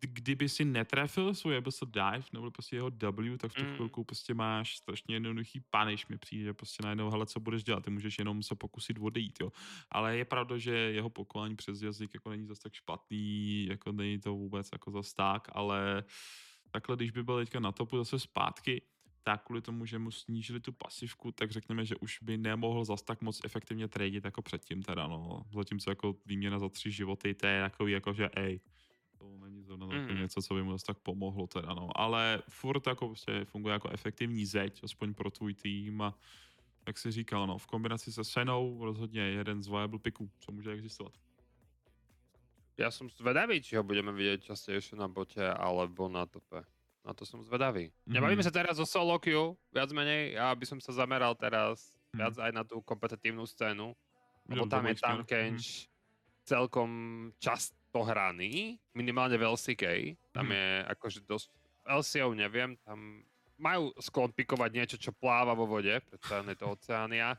kdyby 0.00 0.48
si 0.48 0.64
netrefil 0.64 1.34
svůj 1.34 1.56
Abyssal 1.56 1.88
Dive 1.88 2.24
nebo 2.32 2.50
prostě 2.50 2.76
jeho 2.76 2.90
W, 2.90 3.38
tak 3.38 3.52
v 3.52 3.54
tu 3.54 3.64
mm. 3.64 3.74
chvilku 3.74 4.04
prostě 4.04 4.34
máš 4.34 4.76
strašně 4.76 5.14
jednoduchý 5.14 5.60
punish 5.70 6.08
mi 6.08 6.18
přijde, 6.18 6.44
že 6.44 6.54
prostě 6.54 6.82
najednou, 6.82 7.10
hele, 7.10 7.26
co 7.26 7.40
budeš 7.40 7.64
dělat, 7.64 7.84
ty 7.84 7.90
můžeš 7.90 8.18
jenom 8.18 8.42
se 8.42 8.54
pokusit 8.54 8.98
odejít, 9.00 9.40
jo. 9.40 9.52
Ale 9.90 10.16
je 10.16 10.24
pravda, 10.24 10.58
že 10.58 10.72
jeho 10.72 11.10
poklání 11.10 11.56
přes 11.56 11.82
jazyk 11.82 12.14
jako 12.14 12.30
není 12.30 12.46
zase 12.46 12.62
tak 12.62 12.74
špatný, 12.74 13.66
jako 13.66 13.92
není 13.92 14.18
to 14.18 14.34
vůbec 14.34 14.68
jako 14.72 14.90
zase 14.90 15.14
tak, 15.14 15.48
ale 15.52 16.04
takhle, 16.70 16.96
když 16.96 17.10
by 17.10 17.22
byl 17.22 17.38
teďka 17.38 17.60
na 17.60 17.72
topu 17.72 17.96
zase 17.96 18.18
zpátky, 18.18 18.82
tak 19.22 19.44
kvůli 19.44 19.62
tomu, 19.62 19.86
že 19.86 19.98
mu 19.98 20.10
snížili 20.10 20.60
tu 20.60 20.72
pasivku, 20.72 21.32
tak 21.32 21.50
řekněme, 21.50 21.84
že 21.84 21.96
už 21.96 22.18
by 22.22 22.38
nemohl 22.38 22.84
zas 22.84 23.02
tak 23.02 23.22
moc 23.22 23.40
efektivně 23.44 23.88
tradit 23.88 24.24
jako 24.24 24.42
předtím 24.42 24.82
teda, 24.82 25.06
no. 25.06 25.44
Zatímco 25.54 25.90
jako 25.90 26.16
výměna 26.26 26.58
za 26.58 26.68
tři 26.68 26.90
životy, 26.90 27.34
to 27.34 27.46
je 27.46 27.62
takový 27.62 27.92
jako, 27.92 28.12
že 28.12 28.28
ej, 28.36 28.60
to 29.18 29.38
není 29.38 29.62
zrovna 29.62 29.86
mm. 29.86 30.20
něco, 30.20 30.42
co 30.42 30.54
by 30.54 30.62
mu 30.62 30.72
zase 30.72 30.86
tak 30.86 30.98
pomohlo 30.98 31.46
teda, 31.46 31.74
no. 31.74 31.88
Ale 31.94 32.42
furt 32.48 32.86
jako 32.86 33.06
prostě 33.06 33.44
funguje 33.44 33.72
jako 33.72 33.88
efektivní 33.90 34.46
zeď, 34.46 34.84
aspoň 34.84 35.14
pro 35.14 35.30
tvůj 35.30 35.54
tým 35.54 36.02
a 36.02 36.14
jak 36.86 36.98
si 36.98 37.10
říkal, 37.10 37.46
no, 37.46 37.58
v 37.58 37.66
kombinaci 37.66 38.12
se 38.12 38.24
Senou 38.24 38.84
rozhodně 38.84 39.20
jeden 39.20 39.62
z 39.62 39.68
viable 39.68 39.98
picků, 39.98 40.30
co 40.38 40.52
může 40.52 40.72
existovat. 40.72 41.12
Ja 42.78 42.94
som 42.94 43.10
zvedavý, 43.10 43.58
či 43.58 43.74
ho 43.74 43.82
budeme 43.82 44.14
vidieť 44.14 44.54
častejšie 44.54 44.94
na 44.94 45.10
bote 45.10 45.42
alebo 45.42 46.06
na 46.06 46.30
tope. 46.30 46.62
Na 47.06 47.16
to 47.16 47.24
som 47.24 47.40
zvedavý. 47.40 47.88
Mm-hmm. 47.88 48.14
Nebavíme 48.14 48.44
sa 48.44 48.52
teraz 48.52 48.76
o 48.76 48.86
solo 48.86 49.16
queue, 49.22 49.56
viac 49.72 49.88
menej. 49.94 50.36
Ja 50.36 50.52
by 50.52 50.64
som 50.68 50.78
sa 50.82 50.92
zameral 50.92 51.32
teraz 51.38 51.94
mm. 52.12 52.18
viac 52.20 52.34
aj 52.36 52.50
na 52.52 52.62
tú 52.66 52.82
kompetitívnu 52.84 53.48
scénu. 53.48 53.96
Lebo 54.48 54.64
tam 54.64 54.88
je 54.88 54.96
tam 54.96 55.20
Kench 55.28 55.84
mm. 55.84 55.88
celkom 56.48 56.90
často 57.36 58.00
hraný, 58.00 58.80
minimálne 58.96 59.36
v 59.36 59.44
LCK. 59.44 59.84
Tam 60.32 60.48
mm. 60.48 60.54
je 60.56 60.66
akože 60.96 61.18
dosť... 61.28 61.46
LCO 61.88 62.36
neviem, 62.36 62.76
tam 62.84 63.24
majú 63.58 63.90
sklon 63.98 64.30
pikovať 64.30 64.70
niečo, 64.70 64.96
čo 64.96 65.10
pláva 65.10 65.52
vo 65.52 65.66
vode, 65.66 65.92
predsa 66.06 66.46
je 66.46 66.56
to 66.56 66.66
oceánia. 66.78 67.34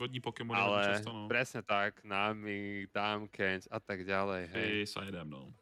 Vodní 0.00 0.22
Pokémon 0.22 0.56
Ale 0.56 0.96
často, 0.96 1.12
no. 1.12 1.28
presne 1.28 1.60
tak, 1.60 2.00
Nami, 2.06 2.88
tam 2.94 3.28
Kench 3.28 3.68
a 3.68 3.82
tak 3.82 4.06
ďalej, 4.06 4.48
hej. 4.54 4.70
Hej, 4.80 4.96
sa 4.96 5.04
jedem, 5.04 5.28
no. 5.28 5.52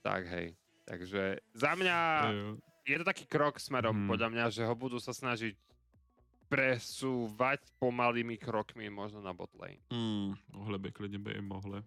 Tak, 0.00 0.24
hej. 0.32 0.56
Takže 0.84 1.38
za 1.54 1.72
mňa 1.74 1.98
je 2.86 2.96
to 2.98 3.04
taký 3.04 3.24
krok 3.26 3.60
smerom, 3.62 3.94
hmm. 3.94 4.10
podľa 4.10 4.28
mňa, 4.28 4.44
že 4.50 4.62
ho 4.66 4.74
budú 4.74 4.98
sa 4.98 5.14
snažiť 5.14 5.54
presúvať 6.50 7.64
pomalými 7.80 8.36
krokmi 8.36 8.90
možno 8.92 9.24
na 9.24 9.32
botlane. 9.32 9.80
Hmm, 9.88 10.36
mohli 10.52 10.78
by, 10.78 10.92
klidně 10.92 11.18
by 11.18 11.30
i 11.32 11.40
mohli. 11.40 11.82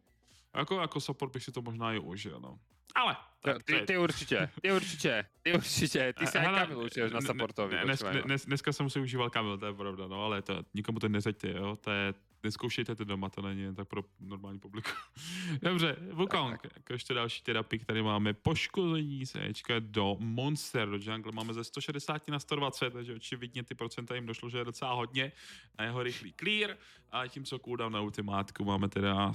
Jako, 0.56 0.82
jako 0.82 1.00
support 1.02 1.34
bych 1.34 1.44
si 1.44 1.52
to 1.52 1.62
možná 1.62 1.94
i 1.94 2.00
užil, 2.00 2.40
no. 2.40 2.60
Ale... 2.96 3.16
Tak, 3.42 3.64
ty, 3.64 3.82
ty, 3.86 3.98
určitě, 3.98 4.50
ty 4.62 4.72
určitě, 4.72 5.26
ty 5.42 5.54
určitě, 5.54 6.14
ty 6.14 6.28
si 6.28 6.38
aj 6.38 6.46
Kamil 6.46 6.80
užiješ 6.80 7.12
na 7.12 7.22
supportovi. 7.22 7.76
Ne, 7.76 7.84
dnes, 7.84 8.04
dnes, 8.24 8.46
dneska 8.46 8.74
jsem 8.74 8.90
si 8.90 9.00
užíval 9.00 9.30
Kamil, 9.30 9.58
to 9.58 9.66
je 9.66 9.74
pravda, 9.74 10.08
no, 10.08 10.26
ale 10.26 10.42
to, 10.42 10.64
nikomu 10.74 11.00
to 11.00 11.10
neřeďte, 11.10 11.52
jo, 11.52 11.76
to 11.76 11.92
je 11.92 12.14
neskoušejte 12.46 12.96
to 12.96 13.04
doma, 13.04 13.30
to 13.30 13.42
není 13.42 13.62
jen 13.62 13.76
tak 13.76 13.88
pro 13.88 14.02
normální 14.20 14.60
publiku. 14.60 14.90
Dobře, 15.62 15.96
Wukong, 16.12 16.64
jako 16.64 16.94
ještě 16.94 17.14
další 17.14 17.44
terapii, 17.44 17.80
tady 17.80 18.02
máme 18.02 18.34
poškození 18.34 19.24
Ečka 19.40 19.74
do 19.80 20.16
Monster, 20.20 20.90
do 20.90 20.98
Jungle. 20.98 21.32
Máme 21.32 21.54
ze 21.54 21.64
160 21.64 22.28
na 22.28 22.40
120, 22.40 22.94
takže 22.94 23.16
očividně 23.16 23.64
ty 23.64 23.76
procenta 23.76 24.16
jim 24.16 24.26
došlo, 24.26 24.50
že 24.50 24.58
je 24.58 24.66
docela 24.66 24.94
hodně. 24.94 25.32
Na 25.80 25.86
jeho 25.86 26.04
rychlý 26.04 26.34
clear. 26.40 26.78
A 27.12 27.28
tím, 27.28 27.46
co 27.46 27.60
cooldown 27.60 27.94
na 27.94 28.02
ultimátku 28.02 28.66
máme 28.66 28.90
teda 28.90 29.34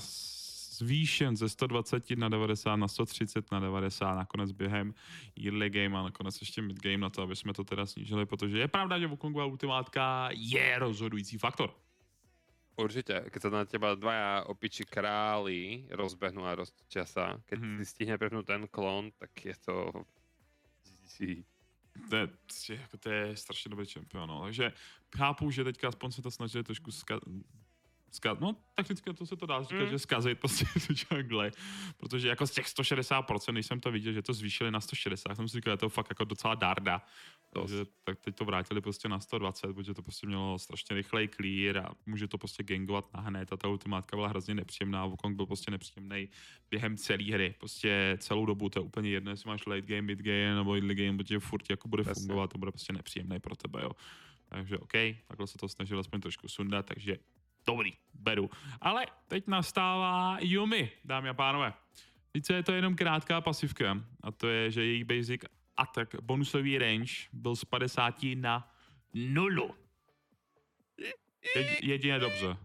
zvýšen 0.81 1.37
ze 1.37 1.49
120 1.49 2.11
na 2.11 2.29
90 2.29 2.77
na 2.77 2.89
130 2.89 3.53
na 3.53 3.61
90 3.61 4.15
nakonec 4.15 4.53
během 4.53 4.95
early 5.45 5.71
game 5.71 5.99
a 5.99 6.03
nakonec 6.03 6.41
ještě 6.41 6.63
mid 6.63 6.83
game 6.83 6.99
na 6.99 7.11
to, 7.11 7.23
aby 7.23 7.37
jsme 7.37 7.53
to 7.53 7.65
teda 7.65 7.87
snížili, 7.87 8.27
protože 8.27 8.59
je 8.59 8.69
pravda, 8.69 8.99
že 8.99 9.07
Wukongová 9.07 9.45
ultimátka 9.45 10.29
je 10.33 10.79
rozhodující 10.79 11.39
faktor. 11.39 11.75
Určite, 12.81 13.29
keď 13.29 13.41
sa 13.43 13.51
na 13.53 13.65
teba 13.69 13.93
dvaja 13.93 14.49
opiči 14.49 14.89
králi 14.89 15.85
rozbehnú 15.93 16.49
a 16.49 16.57
roztočia 16.57 17.05
sa, 17.05 17.37
keď 17.45 17.59
hmm. 17.61 17.77
si 17.79 17.85
stihne 17.85 18.17
prepnúť 18.17 18.47
ten 18.47 18.65
klon, 18.69 19.13
tak 19.21 19.31
je 19.45 19.57
to... 19.61 19.77
To 22.09 22.17
je, 22.17 22.29
jako 22.69 22.97
to 22.97 23.11
je 23.11 23.37
strašně 23.37 23.69
dobrý 23.69 23.87
čempion, 23.87 24.29
no. 24.29 24.43
takže 24.45 24.73
chápu, 25.17 25.51
že 25.51 25.65
teďka 25.65 25.89
aspoň 25.89 26.13
se 26.13 26.23
to 26.23 26.31
snažili 26.31 26.65
trošku 26.65 26.91
Skaz, 28.13 28.39
no, 28.41 28.57
takticky 28.75 29.15
to 29.15 29.27
se 29.27 29.37
to 29.37 29.47
dá 29.47 29.63
říkat, 29.63 29.85
mm. 29.85 29.91
že 29.91 29.99
zkazit 29.99 30.39
prostě 30.39 30.65
jungle, 31.11 31.51
protože 31.97 32.29
jako 32.29 32.47
z 32.47 32.51
těch 32.51 32.67
160%, 32.67 33.53
když 33.53 33.67
jsem 33.67 33.81
to 33.81 33.91
viděl, 33.91 34.13
že 34.13 34.23
to 34.23 34.33
zvýšili 34.33 34.71
na 34.71 34.81
160, 34.81 35.35
jsem 35.35 35.49
si 35.49 35.57
říkal, 35.57 35.73
že 35.73 35.77
to 35.77 35.89
fakt 35.89 36.07
jako 36.11 36.25
docela 36.25 36.55
darda. 36.55 37.03
Takže 37.53 37.77
tak 38.05 38.21
teď 38.21 38.37
to 38.37 38.45
vrátili 38.45 38.81
prostě 38.81 39.09
na 39.09 39.21
120, 39.21 39.75
protože 39.75 39.95
to 39.95 40.03
prostě 40.03 40.27
mělo 40.27 40.59
strašně 40.59 40.97
rychlej 40.97 41.29
clear 41.29 41.79
a 41.79 41.91
může 42.07 42.29
to 42.29 42.39
prostě 42.39 42.63
gangovat 42.63 43.15
na 43.15 43.21
hned 43.21 43.53
a 43.53 43.57
ta 43.57 43.69
ultimátka 43.69 44.17
byla 44.17 44.29
hrozně 44.29 44.55
nepříjemná, 44.55 45.07
Wukong 45.07 45.37
byl 45.37 45.47
prostě 45.47 45.71
nepříjemný 45.71 46.29
během 46.71 46.97
celé 46.97 47.25
hry, 47.25 47.55
prostě 47.59 48.17
celou 48.21 48.47
dobu, 48.47 48.69
to 48.69 48.79
je 48.79 48.85
úplně 48.85 49.11
jedno, 49.11 49.31
jestli 49.31 49.49
máš 49.49 49.67
late 49.67 49.83
game, 49.83 50.03
mid 50.03 50.19
game 50.19 50.55
nebo 50.55 50.75
early 50.75 50.95
game, 50.95 51.19
protože 51.19 51.39
furt 51.39 51.71
jako 51.71 51.89
bude 51.89 52.05
Presně. 52.05 52.21
fungovat, 52.21 52.53
to 52.53 52.59
bude 52.59 52.73
prostě 52.73 52.93
nepříjemný 52.93 53.41
pro 53.41 53.57
tebe, 53.57 53.81
jo. 53.83 53.91
Takže 54.49 54.79
OK, 54.79 54.93
takhle 55.29 55.47
se 55.47 55.59
to 55.59 55.69
snažil 55.69 55.99
aspoň 55.99 56.21
trošku 56.21 56.49
sundat, 56.49 56.87
takže 56.87 57.17
Dobrý, 57.71 57.93
beru. 58.15 58.51
Ale 58.81 59.07
teď 59.29 59.47
nastává 59.47 60.39
Yumi, 60.41 60.91
dámy 61.05 61.29
a 61.29 61.35
pánové. 61.35 61.73
Sice 62.37 62.55
je 62.55 62.63
to 62.63 62.73
jenom 62.73 62.97
krátká 62.97 63.41
pasivka 63.41 64.05
a 64.23 64.31
to 64.33 64.49
je, 64.49 64.71
že 64.71 64.85
její 64.85 65.05
basic 65.05 65.43
attack, 65.77 66.15
bonusový 66.21 66.79
range 66.79 67.13
byl 67.33 67.57
z 67.57 67.65
50 67.65 68.15
na 68.35 68.75
nulu. 69.15 69.75
jedině 71.83 72.19
dobře. 72.19 72.57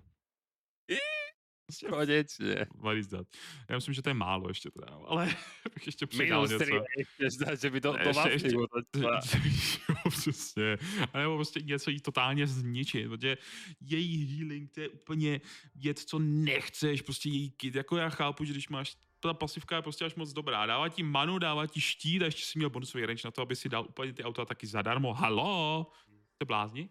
Konečně. 1.89 2.65
Malý 2.78 3.04
zdat. 3.04 3.28
Já 3.69 3.75
myslím, 3.75 3.93
že 3.93 4.01
to 4.01 4.10
je 4.10 4.13
málo 4.13 4.47
ještě 4.47 4.71
teda, 4.71 4.88
ale 5.06 5.25
bych 5.73 5.86
ještě 5.86 6.08
přidal 6.08 6.41
Minus 6.47 6.51
něco. 6.62 6.73
Minus 7.19 7.62
že 7.62 7.69
by 7.69 7.82
to, 7.82 7.93
to 7.93 7.99
ještě, 8.08 8.30
ještě, 8.30 8.56
jo, 9.89 10.10
přesně. 10.10 10.78
A 11.13 11.19
nebo 11.19 11.36
prostě 11.36 11.60
něco 11.62 11.89
jí 11.89 11.99
totálně 11.99 12.47
zničit, 12.47 13.08
protože 13.08 13.38
její 13.82 14.38
healing 14.38 14.71
to 14.71 14.82
je 14.82 14.89
úplně 14.89 15.41
věc, 15.75 16.06
co 16.06 16.19
nechceš, 16.19 17.01
prostě 17.01 17.30
její 17.30 17.51
kit. 17.51 17.75
Jako 17.75 17.97
já 17.97 18.10
chápu, 18.10 18.45
že 18.45 18.54
když 18.54 18.69
máš 18.69 18.97
ta 19.19 19.34
pasivka 19.34 19.75
je 19.75 19.82
prostě 19.82 20.06
až 20.06 20.15
moc 20.15 20.34
dobrá. 20.34 20.65
Dává 20.65 20.89
ti 20.89 21.04
manu, 21.04 21.39
dává 21.39 21.67
ti 21.67 21.82
štít 21.82 22.21
a 22.21 22.25
ještě 22.25 22.45
si 22.45 22.60
měl 22.60 22.69
bonusový 22.69 23.06
range 23.06 23.21
na 23.25 23.32
to, 23.32 23.41
aby 23.41 23.56
si 23.56 23.69
dal 23.69 23.86
úplně 23.89 24.13
ty 24.13 24.23
auta 24.23 24.45
taky 24.45 24.67
zadarmo. 24.67 25.13
Halo? 25.13 25.88
Jste 26.36 26.45
blázni? 26.45 26.89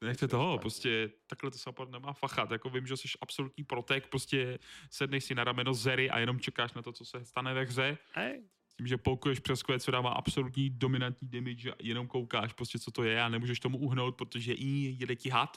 Nechte 0.00 0.28
toho, 0.28 0.58
prostě 0.58 1.10
takhle 1.26 1.50
to 1.50 1.58
support 1.58 1.90
nemá 1.90 2.12
fachat. 2.12 2.50
Jako 2.50 2.70
vím, 2.70 2.86
že 2.86 2.96
jsi 2.96 3.08
absolutní 3.20 3.64
protek, 3.64 4.06
prostě 4.06 4.58
sedneš 4.90 5.24
si 5.24 5.34
na 5.34 5.44
rameno 5.44 5.74
Zery 5.74 6.10
a 6.10 6.18
jenom 6.18 6.40
čekáš 6.40 6.72
na 6.72 6.82
to, 6.82 6.92
co 6.92 7.04
se 7.04 7.24
stane 7.24 7.54
ve 7.54 7.62
hře. 7.64 7.98
Hey. 8.12 8.42
Tím, 8.76 8.86
že 8.86 8.96
poukuješ 8.96 9.38
přes 9.38 9.62
co 9.78 9.90
dává 9.90 10.10
absolutní 10.10 10.70
dominantní 10.70 11.28
damage 11.28 11.72
a 11.72 11.76
jenom 11.78 12.06
koukáš 12.06 12.52
prostě, 12.52 12.78
co 12.78 12.90
to 12.90 13.04
je 13.04 13.22
a 13.22 13.28
nemůžeš 13.28 13.60
tomu 13.60 13.78
uhnout, 13.78 14.16
protože 14.16 14.52
i 14.52 14.96
jede 14.98 15.16
ti 15.16 15.30
hat, 15.30 15.56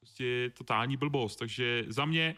Prostě 0.00 0.50
totální 0.50 0.96
blbost, 0.96 1.36
takže 1.36 1.84
za 1.88 2.04
mě 2.04 2.36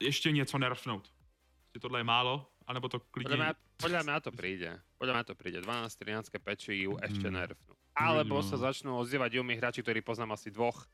ještě 0.00 0.32
něco 0.32 0.58
nerfnout. 0.58 1.12
Prostě 1.60 1.78
tohle 1.78 2.00
je 2.00 2.04
málo, 2.04 2.52
anebo 2.66 2.88
to 2.88 3.00
klidně... 3.00 3.36
Podľa 3.36 3.44
mňa, 3.44 3.54
podľa 3.78 4.02
mňa 4.02 4.16
to 4.20 4.30
príde. 4.34 4.70
Podľa 4.98 5.12
mňa 5.14 5.24
to 5.24 5.34
príde. 5.38 5.58
12-13 5.62 6.38
peči 6.42 6.72
ju 6.82 6.98
ešte 6.98 7.30
hmm. 7.30 7.36
nerfnú. 7.38 7.77
Alebo 7.98 8.42
sa 8.46 8.56
začnú 8.56 8.94
ozývať 8.94 9.42
Yumi 9.42 9.58
hráči, 9.58 9.82
ktorí 9.82 10.00
poznám 10.06 10.38
asi 10.38 10.54
dvoch. 10.54 10.86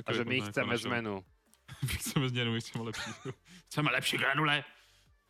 Tak 0.00 0.04
a 0.08 0.10
že 0.12 0.24
my 0.30 0.40
chceme 0.40 0.74
zmenu. 0.78 1.24
my 1.82 1.94
chceme 2.00 2.28
změnu, 2.28 2.50
my 2.52 2.60
chceme 2.60 2.84
lepší. 2.84 3.10
chceme 3.68 3.90
lepší 3.90 4.16
granule. 4.16 4.64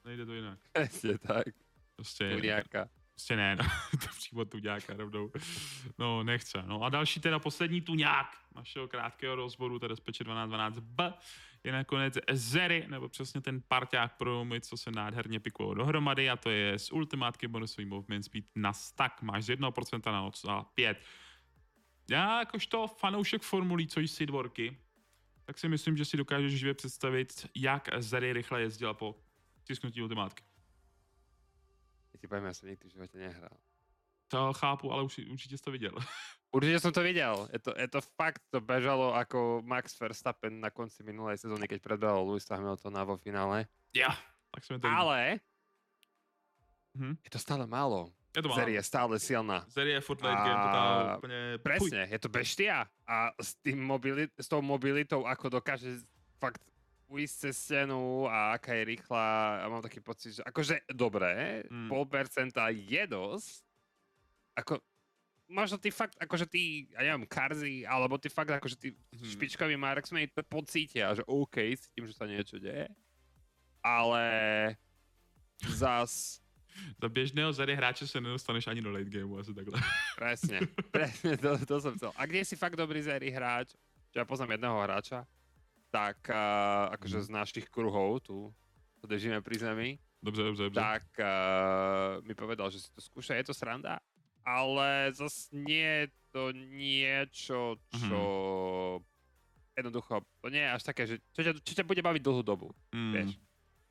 Nejde 0.04 0.26
to 0.26 0.34
jinak. 0.34 0.58
Přesně 0.72 1.18
tak. 1.18 1.46
Prostě, 1.96 2.30
Tuňáka. 2.30 2.88
Prostě 3.14 3.36
ne, 3.36 3.56
no. 3.56 3.64
to 3.90 4.06
přímo 4.18 4.44
tuňáka 4.44 4.94
rovnou. 4.96 5.30
No, 5.98 6.22
nechce. 6.22 6.62
No 6.66 6.82
a 6.82 6.88
další 6.88 7.20
teda 7.20 7.38
poslední 7.38 7.80
tuňák 7.80 8.36
našeho 8.54 8.88
krátkého 8.88 9.34
rozboru, 9.34 9.78
teda 9.78 9.96
z 9.96 10.00
1212B, 10.00 11.14
je 11.64 11.72
nakonec 11.72 12.18
Zery, 12.32 12.86
nebo 12.88 13.08
přesně 13.08 13.40
ten 13.40 13.62
parťák 13.68 14.16
pro 14.16 14.44
my, 14.44 14.60
co 14.60 14.76
se 14.76 14.90
nádherně 14.90 15.40
pikují 15.40 15.74
dohromady, 15.74 16.30
a 16.30 16.36
to 16.36 16.50
je 16.50 16.78
z 16.78 16.92
ultimátky 16.92 17.48
bonusový 17.48 17.86
movement 17.86 18.24
speed 18.24 18.44
na 18.54 18.72
stack, 18.72 19.22
máš 19.22 19.44
z 19.44 19.48
1% 19.48 20.12
na 20.12 20.20
noc 20.20 20.44
a 20.44 20.62
5. 20.62 21.02
Já 22.10 22.38
jakožto 22.38 22.86
fanoušek 22.86 23.42
formulí, 23.42 23.86
co 23.86 24.00
jí 24.00 24.08
sidworky, 24.08 24.78
tak 25.44 25.58
si 25.58 25.68
myslím, 25.68 25.96
že 25.96 26.04
si 26.04 26.16
dokážeš 26.16 26.52
živě 26.52 26.74
představit, 26.74 27.46
jak 27.54 27.88
Zery 27.98 28.32
rychle 28.32 28.60
jezdila 28.60 28.94
po 28.94 29.20
tisknutí 29.64 30.02
ultimátky. 30.02 30.53
Povím, 32.28 32.44
já 32.44 32.54
jsem 32.54 32.68
nikdy 32.68 32.88
v 32.88 32.92
životě 32.92 33.18
nehrál. 33.18 33.56
To 34.28 34.52
chápu, 34.52 34.92
ale 34.92 35.02
už, 35.02 35.18
určitě 35.18 35.58
jsi 35.58 35.64
to 35.64 35.70
viděl. 35.70 35.94
Určite 36.54 36.78
som 36.78 36.94
to 36.94 37.02
videl. 37.02 37.50
Je 37.50 37.58
to, 37.58 37.74
je 37.74 37.88
to 37.90 37.98
fakt, 38.14 38.38
to 38.54 38.62
bežalo 38.62 39.10
ako 39.10 39.58
Max 39.66 39.98
Verstappen 39.98 40.62
na 40.62 40.70
konci 40.70 41.02
minulej 41.02 41.42
sezóny, 41.42 41.66
keď 41.66 41.82
predbehol 41.82 42.30
Lewisa 42.30 42.54
Hamiltona 42.54 43.02
vo 43.02 43.18
finále. 43.18 43.66
Ja, 43.90 44.14
tak 44.54 44.62
sme 44.62 44.78
to 44.78 44.86
Ale 44.86 45.42
hm? 46.94 47.18
je 47.26 47.30
to 47.34 47.42
stále 47.42 47.66
málo. 47.66 48.14
Je 48.30 48.38
to 48.38 48.46
málo. 48.46 48.58
Zeri 48.62 48.78
je 48.78 48.84
stále 48.86 49.14
silná. 49.18 49.66
Zeri 49.66 49.98
je 49.98 50.00
furt 50.02 50.22
late 50.22 50.42
game, 50.46 50.62
totál 50.62 50.94
úplne... 51.18 51.38
Presne, 51.58 52.02
je 52.06 52.18
to 52.22 52.30
beštia. 52.30 52.86
A 53.02 53.34
s, 53.34 53.58
tým 53.58 53.82
mobili- 53.82 54.30
s 54.38 54.46
tou 54.46 54.62
mobilitou, 54.62 55.26
ako 55.26 55.58
dokáže 55.58 56.06
fakt 56.38 56.62
ujsť 57.08 57.34
cez 57.48 57.54
stenu 57.56 58.26
a 58.26 58.56
aká 58.56 58.74
je 58.74 58.84
rýchla, 58.96 59.26
a 59.60 59.68
mám 59.68 59.84
taký 59.84 60.00
pocit, 60.00 60.40
že 60.40 60.42
akože 60.42 60.88
dobré, 60.92 61.64
mm. 61.68 61.88
pol 61.88 62.04
percenta 62.08 62.72
je 62.72 63.02
dosť, 63.06 63.62
ako 64.56 64.80
možno 65.48 65.76
ty 65.76 65.90
fakt, 65.90 66.16
akože 66.16 66.46
ty, 66.48 66.88
ja 66.92 67.04
neviem, 67.04 67.28
Karzy, 67.28 67.84
alebo 67.84 68.16
ty 68.16 68.28
fakt, 68.32 68.50
akože 68.50 68.76
ty 68.76 68.88
hmm. 68.90 69.30
špičkoví 69.36 69.76
marksmeni 69.76 70.28
to 70.32 70.40
pocítia, 70.46 71.12
že 71.14 71.22
OK, 71.28 71.76
cítim, 71.76 72.08
že 72.08 72.16
sa 72.16 72.24
niečo 72.24 72.56
deje, 72.56 72.88
ale 73.84 74.24
zas... 75.68 76.40
Za 76.98 77.08
běžného 77.08 77.52
zady 77.52 77.74
hráče 77.74 78.06
se 78.06 78.20
nedostaneš 78.20 78.66
ani 78.66 78.82
do 78.82 78.90
late 78.90 79.10
gameu, 79.10 79.38
asi 79.38 79.54
takhle. 79.54 79.78
Presne, 80.18 80.58
presne, 80.90 81.36
to, 81.38 81.54
to 81.66 81.76
som 81.78 81.94
chcel. 81.94 82.10
A 82.18 82.26
kde 82.26 82.42
si 82.42 82.58
fakt 82.58 82.74
dobrý 82.74 82.98
zady 82.98 83.30
hráč, 83.30 83.78
že 84.10 84.18
ja 84.18 84.26
poznám 84.26 84.58
jedného 84.58 84.82
hráča, 84.82 85.22
tak 85.94 86.18
uh, 86.26 86.90
akože 86.98 87.22
hmm. 87.22 87.26
z 87.26 87.30
našich 87.30 87.66
kruhov, 87.70 88.26
tu 88.26 88.50
držíme 89.06 89.38
pri 89.44 89.56
zemi, 89.60 89.88
dobře, 90.18 90.42
dobře, 90.42 90.62
dobře. 90.62 90.80
tak 90.80 91.06
uh, 91.22 92.24
mi 92.26 92.34
povedal, 92.34 92.66
že 92.72 92.82
si 92.82 92.88
to 92.90 92.98
skúša, 92.98 93.38
je 93.38 93.46
to 93.46 93.54
sranda 93.54 94.02
ale 94.44 95.12
zase 95.16 95.48
nie 95.56 95.88
je 96.04 96.06
to 96.30 96.52
niečo, 96.52 97.80
čo 97.88 98.20
mm-hmm. 99.00 99.76
jednoducho, 99.80 100.20
to 100.44 100.46
nie 100.52 100.60
je 100.60 100.70
až 100.70 100.82
také, 100.84 101.02
že 101.08 101.16
čo 101.32 101.40
ťa, 101.40 101.52
čo 101.64 101.72
ťa 101.80 101.88
bude 101.88 102.04
baviť 102.04 102.22
dlhú 102.22 102.42
dobu, 102.44 102.68
mm. 102.92 103.12
vieš. 103.16 103.30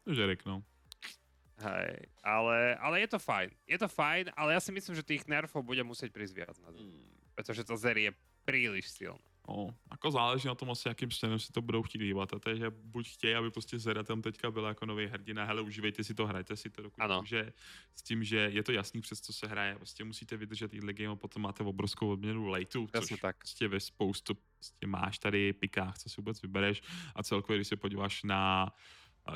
Žerek, 0.05 0.45
no. 0.45 0.61
Hej, 1.63 2.11
ale, 2.21 2.75
ale 2.77 2.95
je 3.01 3.09
to 3.15 3.19
fajn. 3.19 3.49
Je 3.65 3.77
to 3.79 3.89
fajn, 3.89 4.29
ale 4.35 4.53
ja 4.53 4.61
si 4.61 4.69
myslím, 4.75 4.93
že 4.93 5.05
tých 5.05 5.25
nerfov 5.25 5.63
bude 5.65 5.81
musieť 5.81 6.13
prísť 6.13 6.33
viac 6.37 6.55
na 6.61 6.69
mm. 6.69 7.33
Pretože 7.33 7.65
to 7.65 7.73
Zeri 7.73 8.11
je 8.11 8.13
príliš 8.45 8.93
silné. 8.93 9.25
No, 9.49 9.75
jako 9.91 10.11
záleží 10.11 10.47
na 10.47 10.55
tom 10.55 10.71
asi, 10.71 10.87
jakým 10.87 11.11
směrem 11.11 11.39
si 11.39 11.51
to 11.51 11.61
budou 11.61 11.83
chtít 11.83 12.01
hýbat. 12.01 12.33
A 12.33 12.39
to 12.39 12.49
je, 12.49 12.55
že 12.55 12.69
buď 12.69 13.09
chtějí, 13.09 13.35
aby 13.35 13.51
prostě 13.51 13.79
Zera 13.79 14.03
tam 14.03 14.21
teďka 14.21 14.51
byla 14.51 14.67
jako 14.67 14.85
nový 14.85 15.05
hrdina, 15.05 15.45
hele, 15.45 15.61
užívejte 15.61 16.03
si 16.03 16.13
to, 16.13 16.27
hrajte 16.27 16.55
si 16.55 16.69
to, 16.69 16.81
dokud 16.81 17.01
ano. 17.01 17.21
Může, 17.21 17.53
s 17.95 18.03
tím, 18.03 18.23
že 18.23 18.37
je 18.37 18.63
to 18.63 18.71
jasný, 18.71 19.01
přes 19.01 19.21
co 19.21 19.33
se 19.33 19.47
hraje. 19.47 19.75
Prostě 19.75 20.03
musíte 20.03 20.37
vydržet 20.37 20.73
jídle 20.73 20.93
game 20.93 21.11
a 21.11 21.15
potom 21.15 21.41
máte 21.41 21.63
obrovskou 21.63 22.11
odměnu 22.11 22.47
lejtu, 22.47 22.87
což 23.01 23.19
tak. 23.21 23.37
prostě 23.37 23.67
ve 23.67 23.79
spoustu 23.79 24.33
prostě 24.55 24.87
máš 24.87 25.19
tady 25.19 25.53
pikách, 25.53 25.97
co 25.97 26.09
si 26.09 26.15
vůbec 26.17 26.41
vybereš. 26.41 26.81
A 27.15 27.23
celkově, 27.23 27.57
když 27.57 27.67
se 27.67 27.75
podíváš 27.75 28.23
na 28.23 28.71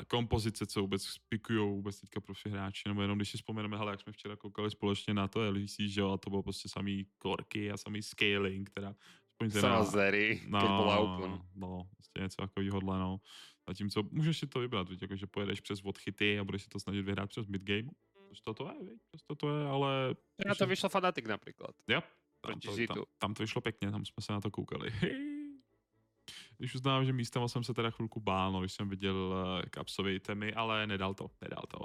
kompozice, 0.06 0.66
co 0.66 0.80
vůbec 0.80 1.18
pikují 1.18 1.58
vůbec 1.58 2.00
teďka 2.00 2.20
profi 2.20 2.50
hráči, 2.50 2.88
nebo 2.88 3.02
jenom 3.02 3.18
když 3.18 3.30
si 3.30 3.36
vzpomeneme, 3.36 3.76
hele, 3.76 3.92
jak 3.92 4.00
jsme 4.00 4.12
včera 4.12 4.36
koukali 4.36 4.70
společně 4.70 5.14
na 5.14 5.28
to 5.28 5.50
LVC, 5.50 5.76
že 5.78 6.00
jo, 6.00 6.10
a 6.10 6.16
to 6.16 6.30
bylo 6.30 6.42
prostě 6.42 6.68
samý 6.68 7.06
korky 7.18 7.72
a 7.72 7.76
samý 7.76 8.02
scaling, 8.02 8.70
teda 8.70 8.94
Aspoň 9.38 9.50
Sanazery, 9.54 10.42
no, 10.50 10.58
keď 10.58 10.68
bola 10.68 10.94
Open. 10.98 11.32
No, 11.54 11.86
prostě 11.94 12.20
něco 12.20 12.42
takového, 12.42 12.80
no. 12.80 13.20
Zatímco 13.68 14.02
můžeš 14.10 14.38
si 14.38 14.46
to 14.46 14.60
vybrat, 14.60 14.88
víc, 14.88 15.02
jakože 15.02 15.26
pojedeš 15.26 15.60
přes 15.60 15.80
odchyty 15.84 16.38
a 16.38 16.44
budeš 16.44 16.62
si 16.62 16.68
to 16.68 16.80
snažit 16.80 17.02
vyhrát 17.02 17.30
přes 17.30 17.46
midgame. 17.46 17.90
Což 18.28 18.40
to 18.40 18.54
je, 18.66 18.86
víc, 19.12 19.22
to, 19.26 19.34
to 19.34 19.56
je, 19.58 19.66
ale... 19.66 20.14
Na 20.46 20.54
to 20.54 20.66
vyšlo 20.66 20.88
Fanatic 20.88 21.26
například. 21.26 21.70
Jo, 21.88 22.02
tam 22.40 22.60
to, 22.60 22.76
tam, 22.86 23.04
tam 23.18 23.34
to 23.34 23.42
vyšlo 23.42 23.60
pěkně, 23.60 23.90
tam 23.90 24.04
jsme 24.04 24.22
se 24.22 24.32
na 24.32 24.40
to 24.40 24.50
koukali. 24.50 24.90
Když 26.58 26.74
uznám, 26.74 27.04
že 27.04 27.12
místem 27.12 27.48
jsem 27.48 27.64
se 27.64 27.74
teda 27.74 27.90
chvilku 27.90 28.20
bál, 28.20 28.52
no, 28.52 28.60
když 28.60 28.72
jsem 28.72 28.88
viděl 28.88 29.14
uh, 29.16 29.62
kapsové 29.70 30.14
itemy, 30.14 30.54
ale 30.54 30.86
nedal 30.86 31.14
to, 31.14 31.30
nedal 31.40 31.62
to. 31.68 31.78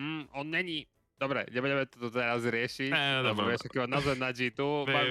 Mm, 0.00 0.24
on 0.32 0.50
není 0.50 0.86
Dobre, 1.16 1.48
nebudeme 1.48 1.88
to 1.88 2.12
teraz 2.12 2.44
riešiť, 2.44 2.92
ne, 2.92 3.24
lebo 3.24 3.48
vieš, 3.48 3.64
aký 3.64 3.88
nazvať 3.88 4.18
na 4.20 4.30
G2, 4.36 4.60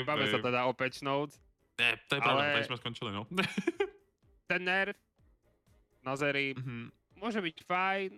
máme 0.05 0.25
sa 0.29 0.37
teda 0.37 0.69
o 0.69 0.71
patch 0.77 1.01
notes. 1.01 1.41
Ne, 1.79 1.89
to 2.07 2.15
je 2.15 2.21
pravda, 2.21 2.43
ale... 2.43 2.53
tady 2.53 2.65
jsme 2.65 2.77
skončili, 2.77 3.11
no. 3.11 3.27
ten 4.47 4.63
nerv, 4.63 4.95
Nazery, 6.05 6.53
mm-hmm. 6.53 6.91
môže 7.17 7.41
byť 7.41 7.57
fajn, 7.65 8.11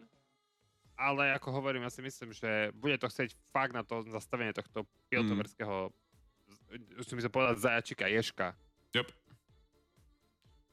ale 0.97 1.31
ako 1.37 1.53
hovorím, 1.61 1.85
ja 1.85 1.93
si 1.93 2.01
myslím, 2.01 2.33
že 2.33 2.73
bude 2.73 2.97
to 2.97 3.07
chcieť 3.07 3.31
fakt 3.53 3.71
na 3.71 3.85
to 3.85 4.01
zastavenie 4.09 4.51
tohto 4.51 4.83
piltoverského, 5.13 5.93
mm. 6.73 6.99
už 6.99 7.05
si 7.05 7.13
myslím 7.15 7.31
povedať, 7.31 7.63
zajačika, 7.63 8.05
ješka. 8.09 8.47
Yep. 8.97 9.07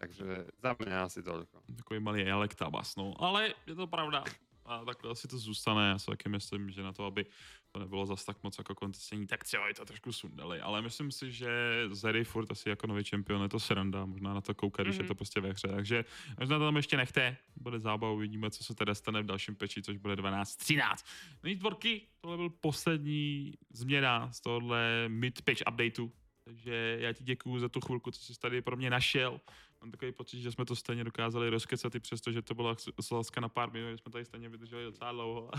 Takže 0.01 0.27
za 0.59 0.73
mňa 0.75 0.97
asi 1.07 1.21
toľko. 1.23 1.61
Takový 1.85 1.99
malý 2.01 2.27
elektabas, 2.27 2.97
no. 2.97 3.15
Ale 3.21 3.55
je 3.69 3.77
to 3.77 3.87
pravda 3.87 4.25
a 4.67 4.85
takhle 4.85 5.11
asi 5.11 5.29
to 5.29 5.39
zůstane. 5.39 5.89
Já 5.89 5.99
si 5.99 6.07
taky 6.07 6.29
myslím, 6.29 6.71
že 6.71 6.83
na 6.83 6.93
to, 6.93 7.05
aby 7.05 7.27
to 7.73 7.79
nebylo 7.79 8.07
zas 8.07 8.25
tak 8.25 8.43
moc 8.43 8.59
jako 8.59 8.75
kontestění, 8.75 9.27
tak 9.27 9.45
třeba 9.45 9.69
je 9.69 9.75
to 9.75 9.85
trošku 9.85 10.13
sundali. 10.13 10.61
Ale 10.61 10.83
myslím 10.83 11.13
si, 11.13 11.33
že 11.33 11.49
Zeri 11.91 12.25
furt 12.25 12.51
asi 12.51 12.69
jako 12.69 12.87
nový 12.87 13.05
čempion 13.05 13.43
je 13.43 13.49
to 13.49 13.61
sranda, 13.61 14.05
možná 14.05 14.35
na 14.35 14.41
to 14.41 14.55
koukat, 14.55 14.81
mm-hmm. 14.81 14.89
když 14.89 14.97
je 14.97 15.03
mhm. 15.03 15.09
to 15.09 15.15
prostě 15.15 15.41
ve 15.41 15.51
hře. 15.51 15.69
Takže 15.69 16.05
možná 16.41 16.59
to 16.59 16.65
tam 16.65 16.77
ještě 16.77 16.97
nechte, 16.97 17.37
bude 17.57 17.81
zábava, 17.81 18.13
uvidíme, 18.13 18.51
co 18.51 18.65
se 18.65 18.75
teda 18.75 18.95
stane 18.95 19.23
v 19.23 19.27
dalším 19.27 19.57
peči, 19.57 19.83
což 19.83 19.97
bude 19.97 20.15
12-13. 20.15 21.05
Není 21.43 21.57
dvorky, 21.57 22.03
tohle 22.21 22.37
byl 22.37 22.51
poslední 22.51 23.55
změna 23.73 24.33
z 24.33 24.41
tohohle 24.41 25.05
mid-patch 25.09 25.63
updateu. 25.73 26.13
Takže 26.45 26.97
já 27.01 27.13
ti 27.13 27.25
děkuju 27.25 27.59
za 27.59 27.69
tu 27.69 27.81
chvilku, 27.81 28.11
co 28.11 28.21
jsi 28.21 28.41
tady 28.41 28.63
pro 28.63 28.77
mě 28.77 28.91
našel 28.91 29.41
mám 29.85 29.91
takový 29.91 30.13
pocit, 30.13 30.41
že 30.41 30.53
jsme 30.53 30.65
to 30.65 30.77
stejně 30.77 31.05
dokázali 31.05 31.51
rozkecat 31.51 31.95
i 31.95 32.01
přesto, 32.01 32.33
že 32.33 32.43
to 32.43 32.55
byla 32.55 32.77
slaska 33.01 33.41
na 33.41 33.49
pár 33.49 33.73
minut, 33.73 34.01
jsme 34.01 34.13
tady 34.13 34.25
stejně 34.25 34.49
vydrželi 34.49 34.85
docela 34.85 35.13
dlouho. 35.13 35.51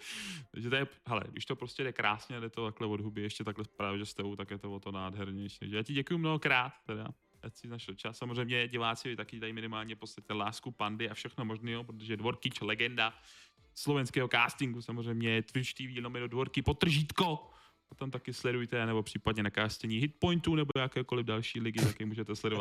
Takže 0.50 0.70
to 0.70 0.76
je, 0.76 0.86
hele, 1.06 1.22
když 1.30 1.46
to 1.46 1.56
prostě 1.56 1.84
jde 1.84 1.92
krásně, 1.92 2.40
jde 2.40 2.50
to 2.50 2.64
takhle 2.64 2.86
od 2.86 3.00
huby, 3.00 3.22
ještě 3.22 3.44
takhle 3.44 3.64
právě, 3.76 4.06
s 4.06 4.14
tebou, 4.14 4.36
tak 4.36 4.50
je 4.50 4.58
to 4.58 4.72
o 4.72 4.80
to 4.80 4.92
nádhernější. 4.92 5.58
Takže 5.58 5.76
já 5.76 5.82
ti 5.82 5.92
děkuji 5.92 6.18
mnohokrát, 6.18 6.72
teda. 6.86 7.08
Já 7.42 7.50
si 7.50 7.68
našel 7.68 7.94
čas. 7.94 8.18
Samozřejmě 8.18 8.68
diváci 8.68 9.16
taky 9.16 9.40
tady 9.40 9.52
minimálně 9.52 9.94
v 9.94 10.34
lásku 10.34 10.70
pandy 10.70 11.10
a 11.10 11.14
všechno 11.14 11.44
možného, 11.44 11.84
protože 11.84 12.16
Dvorkyč, 12.16 12.60
legenda 12.60 13.14
slovenského 13.74 14.28
castingu, 14.28 14.82
samozřejmě 14.82 15.42
Twitch 15.42 15.72
TV, 15.72 16.02
lomeno 16.02 16.28
Dvorky, 16.28 16.62
potržítko, 16.62 17.50
a 17.90 17.94
tam 17.94 18.10
taky 18.10 18.32
sledujte, 18.32 18.86
nebo 18.86 19.02
případně 19.02 19.42
na 19.42 19.50
castingi 19.50 19.98
Hitpointu 19.98 20.54
nebo 20.54 20.70
jakékoliv 20.76 21.26
další 21.26 21.60
ligy, 21.60 21.84
taky 21.84 22.04
můžete 22.04 22.36
sledovat. 22.36 22.56